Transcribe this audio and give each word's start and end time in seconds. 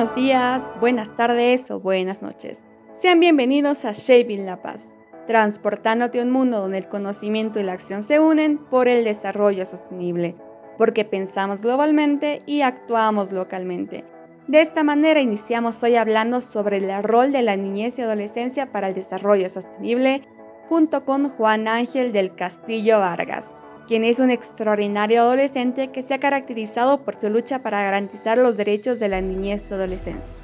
Buenos 0.00 0.16
días, 0.16 0.74
buenas 0.80 1.14
tardes 1.14 1.70
o 1.70 1.78
buenas 1.78 2.22
noches. 2.22 2.62
Sean 2.92 3.20
bienvenidos 3.20 3.84
a 3.84 3.92
Shaping 3.92 4.46
La 4.46 4.62
Paz, 4.62 4.90
transportándote 5.26 6.20
a 6.20 6.22
un 6.22 6.30
mundo 6.30 6.58
donde 6.58 6.78
el 6.78 6.88
conocimiento 6.88 7.60
y 7.60 7.64
la 7.64 7.74
acción 7.74 8.02
se 8.02 8.18
unen 8.18 8.56
por 8.56 8.88
el 8.88 9.04
desarrollo 9.04 9.66
sostenible, 9.66 10.36
porque 10.78 11.04
pensamos 11.04 11.60
globalmente 11.60 12.40
y 12.46 12.62
actuamos 12.62 13.30
localmente. 13.30 14.06
De 14.46 14.62
esta 14.62 14.84
manera 14.84 15.20
iniciamos 15.20 15.82
hoy 15.82 15.96
hablando 15.96 16.40
sobre 16.40 16.78
el 16.78 17.02
rol 17.02 17.30
de 17.30 17.42
la 17.42 17.56
niñez 17.56 17.98
y 17.98 18.00
adolescencia 18.00 18.72
para 18.72 18.88
el 18.88 18.94
desarrollo 18.94 19.50
sostenible, 19.50 20.22
junto 20.70 21.04
con 21.04 21.28
Juan 21.28 21.68
Ángel 21.68 22.12
del 22.12 22.34
Castillo 22.34 23.00
Vargas, 23.00 23.52
quien 23.86 24.04
es 24.04 24.18
un 24.18 24.30
extraordinario 24.30 25.22
adolescente 25.22 25.88
que 25.88 26.02
se 26.02 26.14
ha 26.14 26.20
caracterizado 26.20 26.98
por 27.02 27.20
su 27.20 27.28
lucha 27.28 27.60
para 27.60 27.82
garantizar 27.82 28.38
los 28.38 28.56
derechos 28.56 29.00
de 29.00 29.08
la 29.08 29.20
niñez 29.20 29.66
y 29.70 29.74
adolescencia. 29.74 30.34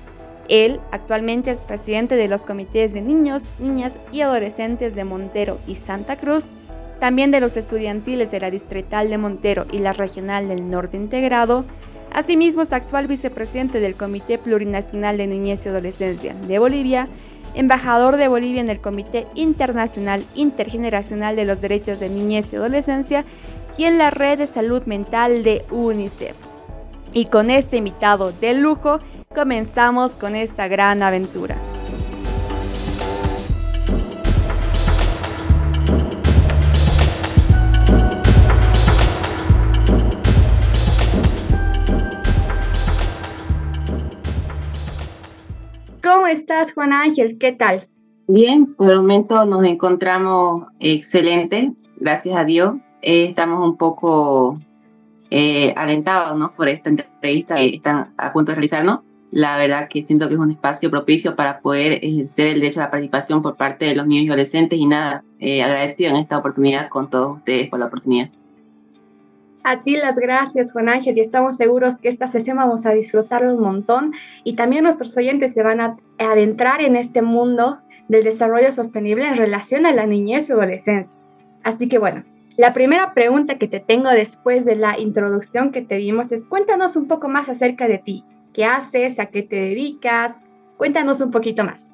Él 0.48 0.80
actualmente 0.92 1.50
es 1.50 1.60
presidente 1.60 2.16
de 2.16 2.28
los 2.28 2.44
comités 2.44 2.92
de 2.92 3.00
niños, 3.00 3.42
niñas 3.58 3.98
y 4.12 4.20
adolescentes 4.20 4.94
de 4.94 5.04
Montero 5.04 5.58
y 5.66 5.76
Santa 5.76 6.16
Cruz, 6.16 6.46
también 7.00 7.30
de 7.30 7.40
los 7.40 7.56
estudiantiles 7.56 8.30
de 8.30 8.40
la 8.40 8.50
Distrital 8.50 9.10
de 9.10 9.18
Montero 9.18 9.66
y 9.72 9.78
la 9.78 9.92
Regional 9.92 10.48
del 10.48 10.70
Norte 10.70 10.96
Integrado. 10.96 11.64
Asimismo 12.12 12.62
es 12.62 12.72
actual 12.72 13.08
vicepresidente 13.08 13.80
del 13.80 13.96
Comité 13.96 14.38
Plurinacional 14.38 15.18
de 15.18 15.26
Niñez 15.26 15.66
y 15.66 15.68
Adolescencia 15.68 16.34
de 16.34 16.58
Bolivia 16.58 17.08
embajador 17.54 18.16
de 18.16 18.28
Bolivia 18.28 18.60
en 18.60 18.70
el 18.70 18.80
Comité 18.80 19.26
Internacional 19.34 20.24
Intergeneracional 20.34 21.36
de 21.36 21.44
los 21.44 21.60
Derechos 21.60 22.00
de 22.00 22.08
Niñez 22.08 22.52
y 22.52 22.56
Adolescencia 22.56 23.24
y 23.76 23.84
en 23.84 23.98
la 23.98 24.10
Red 24.10 24.38
de 24.38 24.46
Salud 24.46 24.82
Mental 24.86 25.42
de 25.42 25.64
UNICEF. 25.70 26.36
Y 27.12 27.26
con 27.26 27.50
este 27.50 27.78
invitado 27.78 28.32
de 28.32 28.54
lujo, 28.54 28.98
comenzamos 29.34 30.14
con 30.14 30.36
esta 30.36 30.68
gran 30.68 31.02
aventura. 31.02 31.56
¿Cómo 46.26 46.36
estás, 46.36 46.72
Juan 46.72 46.92
Ángel? 46.92 47.38
¿Qué 47.38 47.52
tal? 47.52 47.86
Bien, 48.26 48.74
por 48.74 48.90
el 48.90 48.96
momento 48.96 49.46
nos 49.46 49.62
encontramos 49.62 50.66
excelente, 50.80 51.72
gracias 52.00 52.36
a 52.36 52.44
Dios. 52.44 52.74
Eh, 53.00 53.26
estamos 53.26 53.64
un 53.64 53.76
poco 53.76 54.58
eh, 55.30 55.72
alentados 55.76 56.36
¿no? 56.36 56.52
por 56.52 56.68
esta 56.68 56.90
entrevista 56.90 57.54
que 57.54 57.76
están 57.76 58.12
a 58.16 58.32
punto 58.32 58.50
de 58.50 58.56
realizarnos. 58.56 59.02
La 59.30 59.56
verdad 59.56 59.88
que 59.88 60.02
siento 60.02 60.26
que 60.26 60.34
es 60.34 60.40
un 60.40 60.50
espacio 60.50 60.90
propicio 60.90 61.36
para 61.36 61.60
poder 61.60 62.04
ejercer 62.04 62.48
el 62.48 62.54
derecho 62.60 62.80
a 62.80 62.86
la 62.86 62.90
participación 62.90 63.40
por 63.40 63.54
parte 63.54 63.84
de 63.84 63.94
los 63.94 64.08
niños 64.08 64.24
y 64.24 64.28
adolescentes 64.30 64.80
y 64.80 64.86
nada, 64.86 65.22
eh, 65.38 65.62
agradecido 65.62 66.10
en 66.10 66.16
esta 66.16 66.38
oportunidad 66.38 66.88
con 66.88 67.08
todos 67.08 67.36
ustedes 67.36 67.68
por 67.68 67.78
la 67.78 67.86
oportunidad. 67.86 68.30
A 69.68 69.82
ti 69.82 69.96
las 69.96 70.16
gracias, 70.16 70.70
Juan 70.70 70.88
Ángel, 70.88 71.18
y 71.18 71.22
estamos 71.22 71.56
seguros 71.56 71.98
que 71.98 72.08
esta 72.08 72.28
sesión 72.28 72.56
vamos 72.56 72.86
a 72.86 72.92
disfrutarlo 72.92 73.52
un 73.52 73.60
montón 73.60 74.12
y 74.44 74.54
también 74.54 74.84
nuestros 74.84 75.16
oyentes 75.16 75.54
se 75.54 75.64
van 75.64 75.80
a 75.80 75.96
adentrar 76.18 76.80
en 76.82 76.94
este 76.94 77.20
mundo 77.20 77.80
del 78.06 78.22
desarrollo 78.22 78.70
sostenible 78.70 79.26
en 79.26 79.36
relación 79.36 79.84
a 79.84 79.92
la 79.92 80.06
niñez 80.06 80.48
y 80.48 80.52
adolescencia. 80.52 81.18
Así 81.64 81.88
que 81.88 81.98
bueno, 81.98 82.22
la 82.56 82.74
primera 82.74 83.12
pregunta 83.12 83.58
que 83.58 83.66
te 83.66 83.80
tengo 83.80 84.08
después 84.10 84.64
de 84.64 84.76
la 84.76 85.00
introducción 85.00 85.72
que 85.72 85.82
te 85.82 85.96
dimos 85.96 86.30
es 86.30 86.44
cuéntanos 86.44 86.94
un 86.94 87.08
poco 87.08 87.26
más 87.26 87.48
acerca 87.48 87.88
de 87.88 87.98
ti. 87.98 88.24
¿Qué 88.54 88.64
haces? 88.64 89.18
¿A 89.18 89.26
qué 89.26 89.42
te 89.42 89.56
dedicas? 89.56 90.44
Cuéntanos 90.76 91.20
un 91.20 91.32
poquito 91.32 91.64
más. 91.64 91.92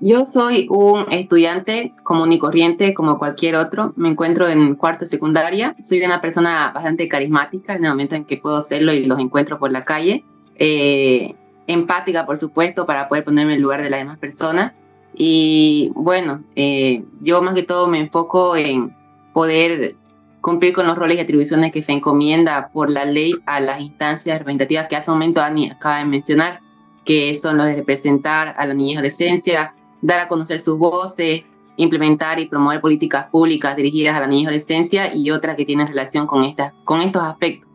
Yo 0.00 0.26
soy 0.26 0.68
un 0.70 1.06
estudiante 1.10 1.92
común 2.04 2.32
y 2.32 2.38
corriente 2.38 2.94
como 2.94 3.18
cualquier 3.18 3.56
otro. 3.56 3.94
Me 3.96 4.08
encuentro 4.08 4.48
en 4.48 4.76
cuarto 4.76 5.06
secundaria. 5.06 5.74
Soy 5.80 6.02
una 6.02 6.20
persona 6.20 6.70
bastante 6.72 7.08
carismática 7.08 7.74
en 7.74 7.84
el 7.84 7.90
momento 7.90 8.14
en 8.14 8.24
que 8.24 8.36
puedo 8.36 8.62
serlo 8.62 8.92
y 8.92 9.06
los 9.06 9.18
encuentro 9.18 9.58
por 9.58 9.72
la 9.72 9.84
calle. 9.84 10.24
Eh, 10.54 11.34
empática, 11.66 12.26
por 12.26 12.36
supuesto, 12.36 12.86
para 12.86 13.08
poder 13.08 13.24
ponerme 13.24 13.54
en 13.54 13.62
lugar 13.62 13.82
de 13.82 13.90
las 13.90 13.98
demás 13.98 14.18
personas. 14.18 14.72
Y 15.14 15.90
bueno, 15.96 16.44
eh, 16.54 17.02
yo 17.20 17.42
más 17.42 17.54
que 17.54 17.64
todo 17.64 17.88
me 17.88 17.98
enfoco 17.98 18.56
en 18.56 18.94
poder 19.32 19.96
cumplir 20.40 20.74
con 20.74 20.86
los 20.86 20.96
roles 20.96 21.16
y 21.16 21.20
atribuciones 21.20 21.72
que 21.72 21.82
se 21.82 21.90
encomienda 21.90 22.70
por 22.72 22.88
la 22.88 23.04
ley 23.04 23.34
a 23.46 23.58
las 23.58 23.80
instancias 23.80 24.38
representativas 24.38 24.86
que 24.86 24.94
hace 24.94 25.10
un 25.10 25.16
momento 25.16 25.40
Dani 25.40 25.70
acaba 25.70 25.98
de 25.98 26.04
mencionar, 26.04 26.60
que 27.04 27.34
son 27.34 27.56
los 27.56 27.66
de 27.66 27.74
representar 27.74 28.54
a 28.56 28.64
la 28.64 28.74
niñez 28.74 28.94
y 28.94 28.96
adolescencia, 28.98 29.74
dar 30.00 30.20
a 30.20 30.28
conocer 30.28 30.60
sus 30.60 30.78
voces, 30.78 31.44
implementar 31.76 32.38
y 32.40 32.46
promover 32.46 32.80
políticas 32.80 33.26
públicas 33.26 33.76
dirigidas 33.76 34.16
a 34.16 34.20
la 34.20 34.26
niñez 34.26 34.42
y 34.42 34.46
adolescencia 34.46 35.14
y 35.14 35.30
otras 35.30 35.56
que 35.56 35.64
tienen 35.64 35.86
relación 35.86 36.26
con, 36.26 36.42
estas, 36.42 36.72
con 36.84 37.00
estos 37.00 37.22
aspectos. 37.22 37.68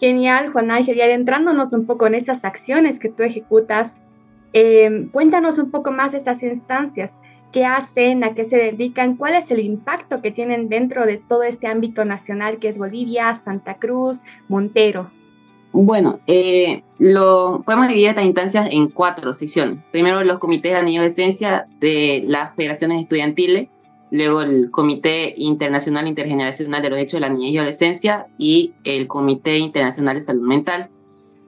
Genial, 0.00 0.50
Juan 0.52 0.70
Ángel, 0.70 0.96
y 0.96 1.00
adentrándonos 1.00 1.72
un 1.72 1.86
poco 1.86 2.06
en 2.06 2.14
esas 2.14 2.44
acciones 2.44 2.98
que 2.98 3.08
tú 3.08 3.22
ejecutas, 3.22 3.98
eh, 4.52 5.08
cuéntanos 5.12 5.58
un 5.58 5.70
poco 5.70 5.92
más 5.92 6.12
de 6.12 6.18
esas 6.18 6.42
instancias, 6.42 7.12
qué 7.52 7.64
hacen, 7.66 8.24
a 8.24 8.34
qué 8.34 8.44
se 8.44 8.56
dedican, 8.56 9.16
cuál 9.16 9.34
es 9.34 9.50
el 9.50 9.60
impacto 9.60 10.22
que 10.22 10.30
tienen 10.30 10.68
dentro 10.68 11.06
de 11.06 11.18
todo 11.18 11.42
este 11.42 11.66
ámbito 11.66 12.04
nacional 12.04 12.58
que 12.58 12.68
es 12.68 12.78
Bolivia, 12.78 13.34
Santa 13.36 13.74
Cruz, 13.74 14.22
Montero. 14.48 15.10
Bueno, 15.72 16.20
eh, 16.26 16.82
lo, 16.98 17.62
podemos 17.64 17.88
dividir 17.88 18.10
estas 18.10 18.26
instancias 18.26 18.68
en 18.70 18.88
cuatro 18.88 19.34
secciones. 19.34 19.78
Primero 19.90 20.22
los 20.22 20.38
comités 20.38 20.74
de 20.74 20.82
niños 20.82 21.02
de 21.02 21.08
esencia 21.08 21.66
de 21.80 22.24
las 22.26 22.54
federaciones 22.54 23.00
estudiantiles, 23.00 23.68
luego 24.10 24.42
el 24.42 24.70
Comité 24.70 25.32
Internacional 25.38 26.06
Intergeneracional 26.06 26.82
de 26.82 26.90
los 26.90 26.96
Derechos 26.98 27.20
de 27.20 27.26
la 27.26 27.32
Niñez 27.32 27.52
y 27.52 27.58
Adolescencia 27.58 28.26
y 28.36 28.74
el 28.84 29.08
Comité 29.08 29.58
Internacional 29.58 30.16
de 30.16 30.22
Salud 30.22 30.46
Mental. 30.46 30.90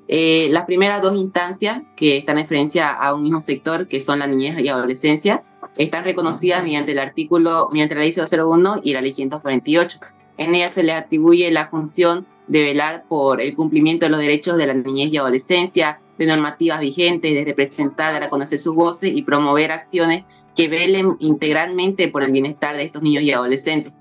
Eh, 0.08 0.48
las 0.50 0.64
primeras 0.64 1.02
dos 1.02 1.16
instancias 1.16 1.82
que 1.94 2.16
están 2.16 2.38
en 2.38 2.44
referencia 2.44 2.90
a 2.90 3.14
un 3.14 3.22
mismo 3.22 3.42
sector, 3.42 3.88
que 3.88 4.00
son 4.00 4.18
la 4.18 4.26
niñez 4.26 4.58
y 4.58 4.68
adolescencia, 4.68 5.44
están 5.76 6.04
reconocidas 6.04 6.62
mediante 6.62 6.92
el 6.92 6.98
artículo, 6.98 7.68
mediante 7.72 7.94
la 7.94 8.02
ley 8.02 8.14
001 8.14 8.80
y 8.82 8.94
la 8.94 9.02
ley 9.02 9.12
148. 9.12 9.98
En 10.38 10.54
ella 10.54 10.70
se 10.70 10.82
le 10.82 10.92
atribuye 10.92 11.50
la 11.50 11.66
función 11.66 12.26
de 12.46 12.62
velar 12.62 13.04
por 13.08 13.40
el 13.40 13.54
cumplimiento 13.54 14.06
de 14.06 14.10
los 14.10 14.20
derechos 14.20 14.56
de 14.56 14.66
la 14.66 14.74
niñez 14.74 15.12
y 15.12 15.16
adolescencia, 15.16 16.00
de 16.18 16.26
normativas 16.26 16.80
vigentes, 16.80 17.34
de 17.34 17.44
representar, 17.44 18.12
de 18.12 18.20
reconocer 18.20 18.58
sus 18.58 18.74
voces 18.74 19.10
y 19.14 19.22
promover 19.22 19.72
acciones 19.72 20.24
que 20.54 20.68
velen 20.68 21.16
integralmente 21.18 22.08
por 22.08 22.22
el 22.22 22.32
bienestar 22.32 22.76
de 22.76 22.84
estos 22.84 23.02
niños 23.02 23.24
y 23.24 23.32
adolescentes. 23.32 23.94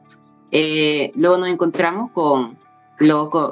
Eh, 0.51 1.11
luego 1.15 1.37
nos 1.37 1.49
encontramos 1.49 2.11
con 2.11 2.57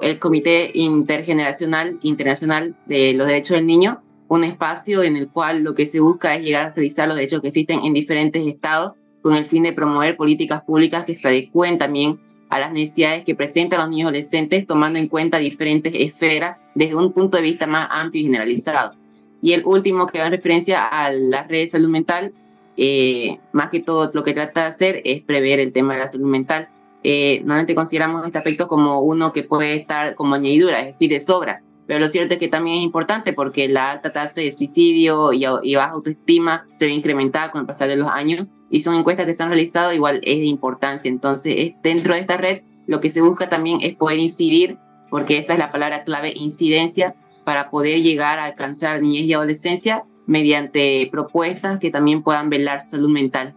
el 0.02 0.20
Comité 0.20 0.72
Intergeneracional 0.74 1.98
Internacional 2.04 2.76
de 2.86 3.14
los 3.14 3.28
Derechos 3.28 3.58
del 3.58 3.66
Niño, 3.66 4.02
un 4.28 4.44
espacio 4.44 5.04
en 5.04 5.18
el 5.18 5.30
cual 5.30 5.64
lo 5.64 5.74
que 5.74 5.88
se 5.88 6.00
busca 6.00 6.36
es 6.36 6.44
llegar 6.44 6.68
a 6.68 6.72
realizar 6.72 7.08
los 7.08 7.18
derechos 7.18 7.42
que 7.42 7.50
existen 7.50 7.82
en 7.84 7.94
diferentes 7.94 8.46
estados 8.46 8.94
con 9.22 9.36
el 9.36 9.46
fin 9.46 9.64
de 9.64 9.74
promover 9.74 10.16
políticas 10.16 10.64
públicas 10.64 11.04
que 11.06 11.16
se 11.16 11.28
adecúen 11.28 11.78
también 11.78 12.20
a 12.52 12.60
las 12.60 12.74
necesidades 12.74 13.24
que 13.24 13.34
presentan 13.34 13.80
los 13.80 13.90
niños 13.90 14.08
adolescentes, 14.08 14.68
tomando 14.68 15.00
en 15.00 15.08
cuenta 15.08 15.38
diferentes 15.38 15.94
esferas 15.96 16.58
desde 16.76 16.96
un 16.96 17.14
punto 17.14 17.38
de 17.38 17.44
vista 17.44 17.66
más 17.66 17.88
amplio 17.90 18.22
y 18.22 18.26
generalizado. 18.26 18.94
Y 19.42 19.54
el 19.54 19.64
último 19.66 20.06
que 20.06 20.20
va 20.20 20.26
en 20.26 20.34
referencia 20.34 20.86
a 20.86 21.12
la 21.14 21.44
red 21.44 21.62
de 21.62 21.68
salud 21.70 21.88
mental, 21.88 22.34
eh, 22.76 23.40
más 23.54 23.70
que 23.70 23.80
todo 23.80 24.12
lo 24.14 24.24
que 24.24 24.34
trata 24.34 24.64
de 24.64 24.68
hacer 24.68 25.02
es 25.06 25.22
prever 25.22 25.62
el 25.62 25.72
tema 25.72 25.94
de 25.94 26.00
la 26.02 26.10
salud 26.10 26.28
mental. 26.28 26.68
Eh, 27.04 27.40
normalmente 27.40 27.74
consideramos 27.74 28.26
este 28.26 28.38
aspecto 28.38 28.68
como 28.68 29.00
uno 29.00 29.32
que 29.32 29.44
puede 29.44 29.74
estar 29.74 30.16
como 30.16 30.36
añadidura, 30.36 30.82
es 30.82 30.88
decir, 30.88 31.10
de 31.10 31.22
sobra, 31.22 31.64
pero 31.88 32.02
lo 32.02 32.10
cierto 32.10 32.34
es 32.34 32.40
que 32.42 32.50
también 32.50 32.80
es 32.80 32.84
importante 32.84 33.32
porque 33.32 33.70
la 33.70 33.92
alta 33.92 34.12
tasa 34.12 34.42
de 34.42 34.52
suicidio 34.52 35.32
y, 35.32 35.46
y, 35.64 35.76
baja 35.76 35.92
autoestima 35.92 36.68
se 36.70 36.86
ve 36.86 36.92
incrementada 36.92 37.50
con 37.50 37.62
el 37.62 37.68
pasar 37.68 37.88
de 37.88 37.96
los 37.96 38.10
años 38.10 38.48
y 38.72 38.82
son 38.82 38.96
encuestas 38.96 39.26
que 39.26 39.34
se 39.34 39.44
han 39.44 39.50
realizado, 39.50 39.94
igual 39.94 40.22
es 40.24 40.40
de 40.40 40.46
importancia. 40.46 41.10
Entonces, 41.10 41.74
dentro 41.84 42.14
de 42.14 42.22
esta 42.22 42.38
red, 42.38 42.62
lo 42.88 43.02
que 43.02 43.10
se 43.10 43.22
busca 43.22 43.50
también 43.50 43.80
es 43.82 43.96
poder 43.96 44.18
incidir, 44.18 44.78
porque 45.10 45.38
esta 45.38 45.54
es 45.54 45.60
la 45.60 45.72
palabra 45.72 46.04
clave, 46.04 46.34
incidencia, 46.36 47.14
para 47.44 47.70
poder 47.70 48.02
llegar 48.02 48.40
a 48.40 48.46
alcanzar 48.46 49.02
niñez 49.02 49.24
y 49.24 49.34
adolescencia 49.34 50.06
mediante 50.26 51.08
propuestas 51.12 51.80
que 51.80 51.92
también 51.92 52.24
puedan 52.24 52.50
velar 52.50 52.80
su 52.80 52.90
salud 52.90 53.10
mental. 53.10 53.56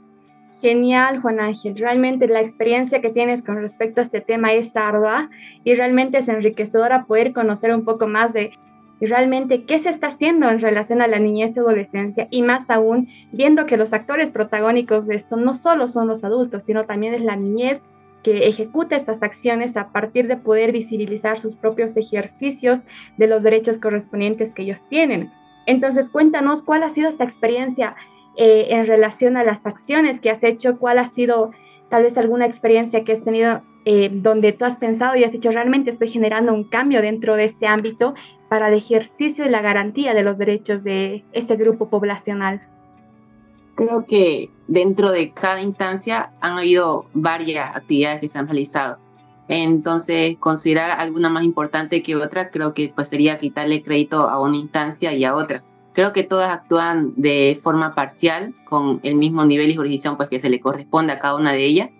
Genial, 0.60 1.20
Juan 1.20 1.40
Ángel. 1.40 1.76
Realmente 1.76 2.26
la 2.26 2.40
experiencia 2.40 3.00
que 3.00 3.10
tienes 3.10 3.42
con 3.42 3.56
respecto 3.56 4.00
a 4.00 4.02
este 4.02 4.20
tema 4.20 4.54
es 4.54 4.74
ardua 4.76 5.28
y 5.62 5.74
realmente 5.74 6.18
es 6.18 6.28
enriquecedora 6.28 7.04
poder 7.04 7.32
conocer 7.32 7.72
un 7.74 7.84
poco 7.84 8.08
más 8.08 8.32
de 8.32 8.50
y 9.04 9.06
realmente 9.06 9.64
qué 9.64 9.78
se 9.78 9.90
está 9.90 10.06
haciendo 10.06 10.48
en 10.48 10.62
relación 10.62 11.02
a 11.02 11.06
la 11.06 11.18
niñez 11.18 11.54
y 11.54 11.60
adolescencia 11.60 12.26
y 12.30 12.40
más 12.40 12.70
aún 12.70 13.08
viendo 13.32 13.66
que 13.66 13.76
los 13.76 13.92
actores 13.92 14.30
protagónicos 14.30 15.06
de 15.06 15.14
esto 15.14 15.36
no 15.36 15.52
solo 15.52 15.88
son 15.88 16.08
los 16.08 16.24
adultos, 16.24 16.64
sino 16.64 16.86
también 16.86 17.12
es 17.12 17.20
la 17.20 17.36
niñez 17.36 17.82
que 18.22 18.48
ejecuta 18.48 18.96
estas 18.96 19.22
acciones 19.22 19.76
a 19.76 19.92
partir 19.92 20.26
de 20.26 20.38
poder 20.38 20.72
visibilizar 20.72 21.38
sus 21.38 21.54
propios 21.54 21.98
ejercicios 21.98 22.84
de 23.18 23.26
los 23.26 23.42
derechos 23.42 23.76
correspondientes 23.76 24.54
que 24.54 24.62
ellos 24.62 24.88
tienen. 24.88 25.30
Entonces, 25.66 26.08
cuéntanos 26.08 26.62
cuál 26.62 26.82
ha 26.82 26.88
sido 26.88 27.10
esta 27.10 27.24
experiencia 27.24 27.96
eh, 28.38 28.68
en 28.70 28.86
relación 28.86 29.36
a 29.36 29.44
las 29.44 29.66
acciones 29.66 30.18
que 30.18 30.30
has 30.30 30.42
hecho, 30.42 30.78
cuál 30.78 30.98
ha 30.98 31.08
sido 31.08 31.50
tal 31.90 32.04
vez 32.04 32.16
alguna 32.16 32.46
experiencia 32.46 33.04
que 33.04 33.12
has 33.12 33.22
tenido 33.22 33.60
eh, 33.86 34.08
donde 34.10 34.52
tú 34.52 34.64
has 34.64 34.76
pensado 34.76 35.14
y 35.14 35.24
has 35.24 35.32
dicho, 35.32 35.50
realmente 35.50 35.90
estoy 35.90 36.08
generando 36.08 36.54
un 36.54 36.64
cambio 36.64 37.02
dentro 37.02 37.36
de 37.36 37.44
este 37.44 37.66
ámbito 37.66 38.14
para 38.54 38.68
el 38.68 38.74
ejercicio 38.74 39.44
y 39.44 39.48
la 39.48 39.62
garantía 39.62 40.14
de 40.14 40.22
los 40.22 40.38
derechos 40.38 40.84
de 40.84 41.24
este 41.32 41.56
grupo 41.56 41.88
poblacional. 41.88 42.62
Creo 43.74 44.06
que 44.06 44.48
dentro 44.68 45.10
de 45.10 45.32
cada 45.32 45.60
instancia 45.60 46.30
han 46.40 46.58
habido 46.58 47.06
varias 47.14 47.74
actividades 47.74 48.20
que 48.20 48.28
se 48.28 48.38
han 48.38 48.46
realizado. 48.46 49.00
Entonces, 49.48 50.36
considerar 50.38 50.92
alguna 50.92 51.30
más 51.30 51.42
importante 51.42 52.00
que 52.00 52.14
otra, 52.14 52.52
creo 52.52 52.74
que 52.74 52.92
pues, 52.94 53.08
sería 53.08 53.40
quitarle 53.40 53.82
crédito 53.82 54.28
a 54.28 54.40
una 54.40 54.56
instancia 54.56 55.12
y 55.12 55.24
a 55.24 55.34
otra. 55.34 55.64
Creo 55.92 56.12
que 56.12 56.22
todas 56.22 56.56
actúan 56.56 57.12
de 57.16 57.58
forma 57.60 57.96
parcial, 57.96 58.54
con 58.64 59.00
el 59.02 59.16
mismo 59.16 59.44
nivel 59.44 59.68
y 59.68 59.74
jurisdicción 59.74 60.16
pues, 60.16 60.28
que 60.28 60.38
se 60.38 60.48
le 60.48 60.60
corresponde 60.60 61.12
a 61.12 61.18
cada 61.18 61.34
una 61.34 61.50
de 61.50 61.64
ellas, 61.64 61.90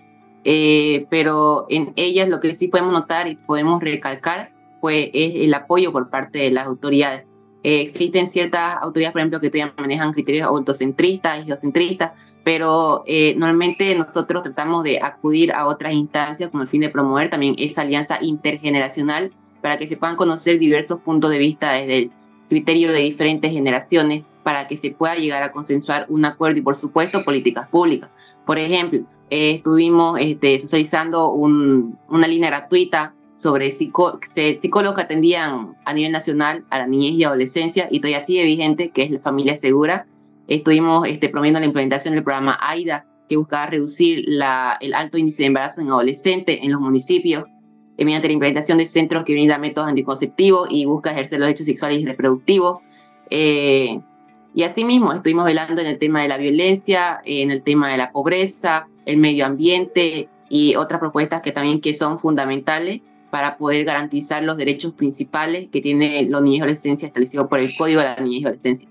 eh, 0.44 1.08
pero 1.10 1.66
en 1.68 1.92
ellas 1.96 2.28
lo 2.28 2.38
que 2.38 2.54
sí 2.54 2.68
podemos 2.68 2.92
notar 2.92 3.26
y 3.26 3.34
podemos 3.34 3.82
recalcar 3.82 4.53
pues, 4.84 5.08
es 5.14 5.36
el 5.36 5.54
apoyo 5.54 5.92
por 5.92 6.10
parte 6.10 6.40
de 6.40 6.50
las 6.50 6.66
autoridades. 6.66 7.24
Eh, 7.62 7.80
existen 7.80 8.26
ciertas 8.26 8.76
autoridades, 8.82 9.12
por 9.12 9.20
ejemplo, 9.20 9.40
que 9.40 9.48
todavía 9.48 9.72
manejan 9.78 10.12
criterios 10.12 10.46
autocentristas 10.46 11.40
y 11.40 11.44
geocentristas, 11.44 12.12
pero 12.44 13.02
eh, 13.06 13.34
normalmente 13.38 13.94
nosotros 13.94 14.42
tratamos 14.42 14.84
de 14.84 15.00
acudir 15.00 15.54
a 15.54 15.68
otras 15.68 15.94
instancias 15.94 16.50
con 16.50 16.60
el 16.60 16.68
fin 16.68 16.82
de 16.82 16.90
promover 16.90 17.30
también 17.30 17.54
esa 17.56 17.80
alianza 17.80 18.18
intergeneracional 18.20 19.32
para 19.62 19.78
que 19.78 19.88
se 19.88 19.96
puedan 19.96 20.16
conocer 20.16 20.58
diversos 20.58 21.00
puntos 21.00 21.30
de 21.30 21.38
vista 21.38 21.72
desde 21.72 21.98
el 22.00 22.10
criterio 22.50 22.92
de 22.92 22.98
diferentes 22.98 23.52
generaciones 23.52 24.22
para 24.42 24.66
que 24.66 24.76
se 24.76 24.90
pueda 24.90 25.14
llegar 25.14 25.42
a 25.42 25.52
consensuar 25.52 26.04
un 26.10 26.26
acuerdo 26.26 26.58
y, 26.58 26.62
por 26.62 26.74
supuesto, 26.74 27.24
políticas 27.24 27.68
públicas. 27.68 28.10
Por 28.44 28.58
ejemplo, 28.58 29.00
eh, 29.30 29.52
estuvimos 29.52 30.20
este, 30.20 30.60
socializando 30.60 31.30
una 31.30 32.28
línea 32.28 32.50
gratuita 32.50 33.14
sobre 33.34 33.72
psicólogos 33.72 34.20
que 34.94 35.02
atendían 35.02 35.76
a 35.84 35.92
nivel 35.92 36.12
nacional 36.12 36.64
a 36.70 36.78
la 36.78 36.86
niñez 36.86 37.12
y 37.14 37.24
adolescencia 37.24 37.88
y 37.90 38.00
todavía 38.00 38.24
sigue 38.24 38.44
vigente, 38.44 38.90
que 38.90 39.02
es 39.02 39.10
la 39.10 39.20
familia 39.20 39.56
segura. 39.56 40.06
Estuvimos 40.46 41.06
este, 41.08 41.28
promoviendo 41.28 41.60
la 41.60 41.66
implementación 41.66 42.14
del 42.14 42.22
programa 42.22 42.58
AIDA, 42.60 43.06
que 43.28 43.36
buscaba 43.36 43.66
reducir 43.66 44.24
la, 44.26 44.76
el 44.80 44.94
alto 44.94 45.18
índice 45.18 45.42
de 45.42 45.46
embarazo 45.48 45.80
en 45.80 45.88
adolescentes 45.88 46.58
en 46.62 46.70
los 46.70 46.80
municipios 46.80 47.44
eh, 47.96 48.04
mediante 48.04 48.28
la 48.28 48.34
implementación 48.34 48.78
de 48.78 48.86
centros 48.86 49.24
que 49.24 49.32
brindan 49.32 49.60
métodos 49.60 49.88
anticonceptivos 49.88 50.68
y 50.70 50.84
busca 50.84 51.12
ejercer 51.12 51.38
los 51.38 51.46
derechos 51.46 51.66
sexuales 51.66 52.00
y 52.00 52.06
reproductivos. 52.06 52.82
Eh, 53.30 54.00
y 54.54 54.62
asimismo, 54.62 55.12
estuvimos 55.12 55.44
velando 55.44 55.80
en 55.80 55.88
el 55.88 55.98
tema 55.98 56.22
de 56.22 56.28
la 56.28 56.36
violencia, 56.36 57.20
en 57.24 57.50
el 57.50 57.62
tema 57.62 57.88
de 57.88 57.96
la 57.96 58.12
pobreza, 58.12 58.86
el 59.06 59.16
medio 59.16 59.46
ambiente 59.46 60.28
y 60.48 60.76
otras 60.76 61.00
propuestas 61.00 61.40
que 61.40 61.50
también 61.50 61.80
que 61.80 61.94
son 61.94 62.18
fundamentales 62.18 63.00
para 63.34 63.56
poder 63.56 63.84
garantizar 63.84 64.44
los 64.44 64.56
derechos 64.56 64.92
principales 64.92 65.68
que 65.68 65.80
tienen 65.80 66.30
los 66.30 66.40
niños 66.40 66.58
y 66.58 66.60
adolescencia 66.60 67.06
establecidos 67.08 67.48
por 67.48 67.58
el 67.58 67.74
Código 67.76 68.00
de 68.00 68.06
la 68.06 68.16
Niñez 68.20 68.42
y 68.42 68.44
Adolescencia. 68.44 68.88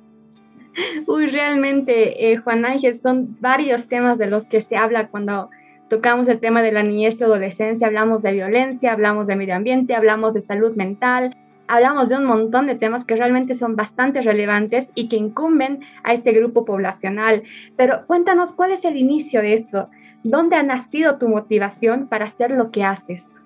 Uy, 1.08 1.28
realmente, 1.28 2.30
eh, 2.30 2.36
Juan 2.36 2.66
Ángel, 2.66 3.00
son 3.00 3.38
varios 3.40 3.88
temas 3.88 4.18
de 4.18 4.28
los 4.28 4.44
que 4.44 4.62
se 4.62 4.76
habla 4.76 5.08
cuando 5.08 5.50
tocamos 5.90 6.28
el 6.28 6.42
tema 6.42 6.62
de 6.62 6.74
la 6.74 6.84
niñez 6.84 7.22
y 7.22 7.24
adolescencia, 7.24 7.88
hablamos 7.88 8.22
de 8.22 8.34
violencia, 8.34 8.92
hablamos 8.92 9.28
de 9.28 9.38
medio 9.38 9.56
ambiente, 9.56 9.96
hablamos 9.96 10.34
de 10.34 10.42
salud 10.42 10.76
mental, 10.76 11.38
hablamos 11.70 12.10
de 12.10 12.18
un 12.18 12.26
montón 12.26 12.68
de 12.68 12.76
temas 12.76 13.06
que 13.06 13.16
realmente 13.16 13.56
son 13.56 13.78
bastante 13.78 14.22
relevantes 14.22 14.92
y 14.94 15.08
que 15.08 15.16
incumben 15.16 15.80
a 16.04 16.12
este 16.12 16.34
grupo 16.34 16.66
poblacional. 16.66 17.44
Pero 17.78 18.06
cuéntanos, 18.08 18.52
¿cuál 18.52 18.72
es 18.72 18.84
el 18.84 18.98
inicio 18.98 19.42
de 19.42 19.54
esto? 19.54 19.88
¿Dónde 20.26 20.58
ha 20.58 20.64
nacido 20.64 21.18
tu 21.18 21.30
motivación 21.30 22.10
para 22.10 22.26
hacer 22.26 22.52
lo 22.52 22.72
que 22.72 22.84
haces? 22.84 23.38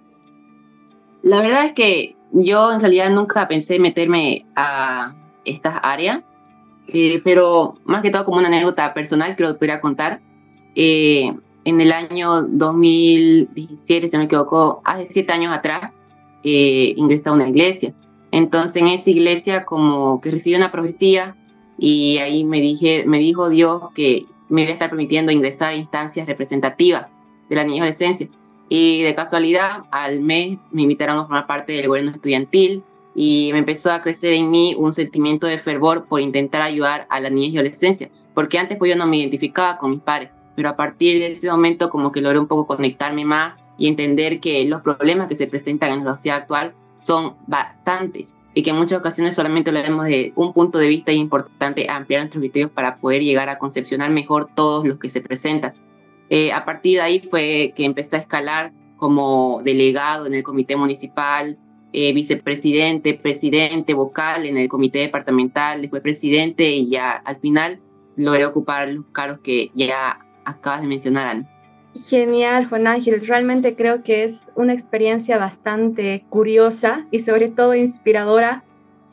La 1.28 1.42
verdad 1.42 1.66
es 1.66 1.74
que 1.74 2.16
yo 2.32 2.72
en 2.72 2.80
realidad 2.80 3.10
nunca 3.10 3.50
pensé 3.50 3.80
meterme 3.80 4.46
a 4.56 5.14
estas 5.44 5.78
áreas, 5.84 6.22
eh, 6.94 7.20
pero 7.22 7.76
más 7.84 8.02
que 8.02 8.12
todo 8.12 8.24
como 8.24 8.38
una 8.38 8.48
anécdota 8.48 8.94
personal 8.94 9.36
que 9.36 9.44
podría 9.44 9.82
contar. 9.82 10.22
Eh, 10.74 11.36
en 11.66 11.82
el 11.82 11.92
año 11.92 12.44
2017, 12.44 14.08
si 14.08 14.18
me 14.18 14.24
equivoco, 14.24 14.82
hace 14.86 15.08
siete 15.08 15.34
años 15.34 15.54
atrás, 15.54 15.92
eh, 16.46 16.94
ingresé 16.96 17.28
a 17.28 17.34
una 17.34 17.50
iglesia. 17.50 17.94
Entonces 18.32 18.82
en 18.82 18.88
esa 18.88 19.10
iglesia 19.10 19.66
como 19.66 20.22
que 20.22 20.32
recibí 20.32 20.56
una 20.56 20.72
profecía 20.72 21.36
y 21.78 22.20
ahí 22.20 22.46
me, 22.46 22.62
dije, 22.62 23.04
me 23.06 23.20
dijo 23.20 23.50
Dios 23.50 23.90
que 23.94 24.26
me 24.48 24.62
iba 24.62 24.70
a 24.70 24.74
estar 24.74 24.90
permitiendo 24.90 25.34
ingresar 25.34 25.74
a 25.74 25.76
instancias 25.76 26.26
representativas 26.26 27.08
de 27.50 27.56
la 27.58 27.66
niña 27.66 27.84
adolescencia. 27.84 28.30
Y 28.70 29.02
de 29.02 29.16
casualidad, 29.16 29.84
al 29.92 30.20
mes 30.20 30.58
me 30.72 30.82
invitaron 30.82 31.18
a 31.18 31.24
formar 31.24 31.48
parte 31.48 31.74
del 31.74 31.88
gobierno 31.88 32.12
estudiantil 32.12 32.84
y 33.16 33.50
me 33.52 33.60
empezó 33.60 33.92
a 33.92 34.02
crecer 34.02 34.34
en 34.34 34.52
mí 34.52 34.76
un 34.78 34.94
sentimiento 34.94 35.48
de 35.48 35.58
fervor 35.58 36.06
por 36.06 36.22
intentar 36.22 36.62
ayudar 36.62 37.08
a 37.10 37.20
la 37.20 37.30
niñez 37.30 37.54
y 37.54 37.58
adolescencia, 37.58 38.10
porque 38.34 38.60
antes 38.60 38.78
pues 38.78 38.92
yo 38.92 38.98
no 38.98 39.08
me 39.08 39.18
identificaba 39.18 39.78
con 39.78 39.92
mis 39.92 40.02
padres, 40.02 40.30
pero 40.56 40.70
a 40.70 40.76
partir 40.76 41.18
de 41.20 41.28
ese 41.28 41.50
momento 41.50 41.90
como 41.90 42.12
que 42.12 42.22
logré 42.22 42.40
un 42.40 42.48
poco 42.48 42.68
conectarme 42.68 43.26
más 43.26 43.56
y 43.78 43.88
entender 43.88 44.40
que 44.40 44.64
los 44.66 44.82
problemas 44.82 45.28
que 45.28 45.36
se 45.36 45.48
presentan 45.48 45.92
en 45.92 46.06
la 46.06 46.16
sociedad 46.16 46.40
actual 46.40 46.74
son 46.98 47.36
bastantes 47.48 48.34
y 48.54 48.64
que 48.64 48.72
en 48.72 48.76
muchas 48.76 49.00
ocasiones 49.00 49.36
solamente 49.36 49.72
lo 49.72 49.82
vemos 49.82 50.06
de 50.06 50.34
un 50.36 50.52
punto 50.52 50.80
de 50.80 50.88
vista 50.88 51.12
y 51.12 51.16
es 51.16 51.22
importante 51.22 51.90
ampliar 51.90 52.22
nuestros 52.22 52.42
criterios 52.42 52.72
para 52.72 52.96
poder 52.98 53.22
llegar 53.22 53.50
a 53.50 53.60
concepcionar 53.60 54.10
mejor 54.10 54.50
todos 54.56 54.86
los 54.88 54.98
que 54.98 55.12
se 55.12 55.22
presentan. 55.22 55.74
Eh, 56.30 56.52
a 56.52 56.66
partir 56.66 56.98
de 56.98 57.02
ahí 57.02 57.20
fue 57.20 57.74
que 57.76 57.86
empecé 57.86 58.18
a 58.18 58.20
escalar 58.20 58.74
como 58.98 59.62
delegado 59.64 60.26
en 60.26 60.34
el 60.34 60.44
comité 60.44 60.76
municipal, 60.76 61.58
eh, 61.94 62.14
vicepresidente, 62.14 63.14
presidente, 63.14 63.94
vocal 63.94 64.46
en 64.46 64.58
el 64.58 64.68
comité 64.68 65.00
departamental, 65.00 65.82
después 65.82 66.02
presidente 66.02 66.70
y 66.72 66.90
ya 66.90 67.12
al 67.12 67.38
final 67.38 67.80
logré 68.16 68.46
ocupar 68.46 68.90
los 68.90 69.06
cargos 69.12 69.40
que 69.40 69.72
ya 69.74 70.20
acabas 70.44 70.82
de 70.82 70.88
mencionar, 70.88 71.46
Genial, 71.98 72.68
Juan 72.68 72.88
Ángel. 72.88 73.26
Realmente 73.26 73.76
creo 73.76 74.04
que 74.04 74.24
es 74.24 74.52
una 74.56 74.74
experiencia 74.74 75.38
bastante 75.38 76.26
curiosa 76.30 77.06
y 77.12 77.22
sobre 77.22 77.50
todo 77.50 77.74
inspiradora 77.76 78.64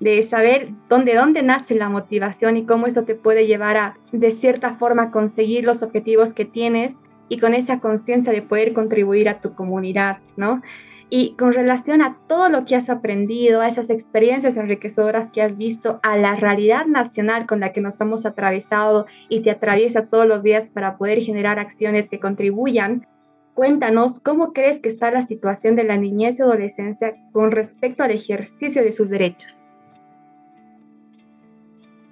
de 0.00 0.22
saber 0.22 0.70
dónde, 0.88 1.14
dónde 1.14 1.42
nace 1.42 1.74
la 1.74 1.88
motivación 1.88 2.56
y 2.56 2.66
cómo 2.66 2.86
eso 2.86 3.04
te 3.04 3.14
puede 3.14 3.46
llevar 3.46 3.76
a, 3.76 3.96
de 4.12 4.32
cierta 4.32 4.74
forma, 4.74 5.10
conseguir 5.10 5.64
los 5.64 5.82
objetivos 5.82 6.34
que 6.34 6.44
tienes 6.44 7.02
y 7.28 7.38
con 7.38 7.54
esa 7.54 7.80
conciencia 7.80 8.32
de 8.32 8.42
poder 8.42 8.72
contribuir 8.72 9.28
a 9.28 9.40
tu 9.40 9.54
comunidad, 9.54 10.18
¿no? 10.36 10.62
Y 11.10 11.34
con 11.36 11.52
relación 11.52 12.02
a 12.02 12.16
todo 12.28 12.48
lo 12.48 12.64
que 12.64 12.76
has 12.76 12.90
aprendido, 12.90 13.60
a 13.60 13.68
esas 13.68 13.88
experiencias 13.88 14.56
enriquecedoras 14.56 15.30
que 15.30 15.42
has 15.42 15.56
visto, 15.56 16.00
a 16.02 16.16
la 16.16 16.34
realidad 16.34 16.86
nacional 16.86 17.46
con 17.46 17.60
la 17.60 17.72
que 17.72 17.80
nos 17.80 18.00
hemos 18.00 18.26
atravesado 18.26 19.06
y 19.28 19.40
te 19.40 19.50
atraviesas 19.50 20.10
todos 20.10 20.26
los 20.26 20.42
días 20.42 20.70
para 20.70 20.96
poder 20.96 21.22
generar 21.22 21.58
acciones 21.58 22.08
que 22.08 22.20
contribuyan, 22.20 23.06
cuéntanos 23.54 24.18
cómo 24.18 24.52
crees 24.52 24.80
que 24.80 24.88
está 24.88 25.10
la 25.10 25.22
situación 25.22 25.76
de 25.76 25.84
la 25.84 25.96
niñez 25.96 26.38
y 26.38 26.42
adolescencia 26.42 27.14
con 27.32 27.52
respecto 27.52 28.02
al 28.02 28.10
ejercicio 28.10 28.82
de 28.82 28.92
sus 28.92 29.08
derechos. 29.08 29.66